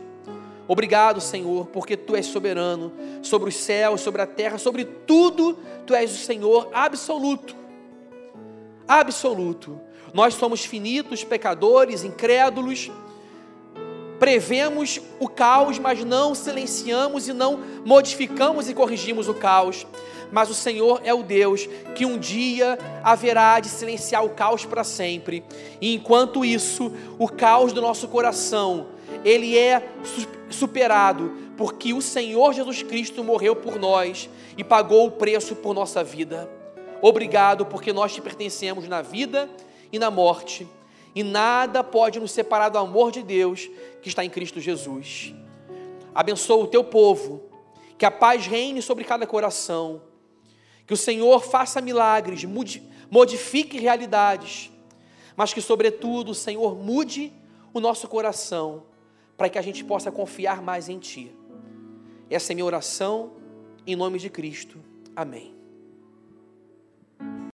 Obrigado, 0.66 1.20
Senhor, 1.20 1.68
porque 1.68 1.98
tu 1.98 2.16
és 2.16 2.26
soberano 2.26 2.94
sobre 3.22 3.50
os 3.50 3.56
céus, 3.58 4.00
sobre 4.00 4.22
a 4.22 4.26
terra, 4.26 4.58
sobre 4.58 4.86
tudo, 4.86 5.60
tu 5.86 5.94
és 5.94 6.10
o 6.10 6.24
Senhor 6.24 6.70
absoluto. 6.72 7.54
Absoluto. 8.88 9.91
Nós 10.14 10.34
somos 10.34 10.66
finitos, 10.66 11.24
pecadores, 11.24 12.04
incrédulos. 12.04 12.92
Prevemos 14.20 15.00
o 15.20 15.28
caos, 15.28 15.80
mas 15.80 16.04
não 16.04 16.36
silenciamos 16.36 17.28
e 17.28 17.34
não 17.34 17.60
modificamos 17.86 18.70
e 18.70 18.74
corrigimos 18.74 19.28
o 19.28 19.34
caos. 19.34 19.88
Mas 20.32 20.50
o 20.50 20.54
Senhor 20.54 21.02
é 21.04 21.14
o 21.14 21.24
Deus 21.24 21.68
que 21.96 22.06
um 22.06 22.18
dia 22.18 22.78
haverá 23.04 23.60
de 23.60 23.68
silenciar 23.68 24.24
o 24.24 24.30
caos 24.30 24.66
para 24.66 24.84
sempre. 24.84 25.44
E 25.80 25.94
enquanto 25.96 26.46
isso, 26.46 26.92
o 27.18 27.28
caos 27.28 27.74
do 27.74 27.82
nosso 27.82 28.08
coração, 28.08 28.88
ele 29.26 29.58
é 29.58 29.90
superado, 30.50 31.34
porque 31.58 31.94
o 31.94 32.02
Senhor 32.02 32.54
Jesus 32.54 32.84
Cristo 32.84 33.24
morreu 33.24 33.56
por 33.56 33.80
nós 33.80 34.30
e 34.58 34.64
pagou 34.64 35.08
o 35.08 35.12
preço 35.12 35.56
por 35.56 35.74
nossa 35.74 36.04
vida. 36.04 36.50
Obrigado, 37.02 37.66
porque 37.66 37.92
nós 37.92 38.14
te 38.14 38.22
pertencemos 38.22 38.88
na 38.88 39.02
vida 39.02 39.50
e 39.92 40.00
na 40.00 40.10
morte, 40.10 40.68
e 41.14 41.24
nada 41.24 41.84
pode 41.84 42.20
nos 42.20 42.32
separar 42.32 42.70
do 42.70 42.78
amor 42.78 43.12
de 43.12 43.22
Deus 43.22 43.70
que 44.02 44.10
está 44.10 44.24
em 44.24 44.30
Cristo 44.30 44.60
Jesus. 44.60 45.34
Abençoa 46.14 46.64
o 46.64 46.68
teu 46.68 46.84
povo, 46.84 47.44
que 47.98 48.06
a 48.06 48.12
paz 48.12 48.48
reine 48.48 48.82
sobre 48.82 49.04
cada 49.04 49.28
coração, 49.28 50.02
que 50.88 50.94
o 50.94 50.98
Senhor 50.98 51.42
faça 51.42 51.82
milagres, 51.82 52.44
modifique 53.10 53.80
realidades, 53.80 54.72
mas 55.36 55.54
que, 55.54 55.62
sobretudo, 55.62 56.32
o 56.32 56.36
Senhor 56.36 56.76
mude 56.76 57.32
o 57.74 57.80
nosso 57.80 58.08
coração 58.08 58.84
para 59.38 59.50
que 59.50 59.58
a 59.58 59.62
gente 59.62 59.84
possa 59.84 60.12
confiar 60.12 60.62
mais 60.62 60.90
em 60.90 61.00
Ti. 61.00 61.36
Essa 62.30 62.54
é 62.54 62.56
minha 62.56 62.66
oração, 62.66 63.34
em 63.86 63.96
nome 63.96 64.20
de 64.20 64.30
Cristo. 64.30 64.80
Amém. 65.16 65.61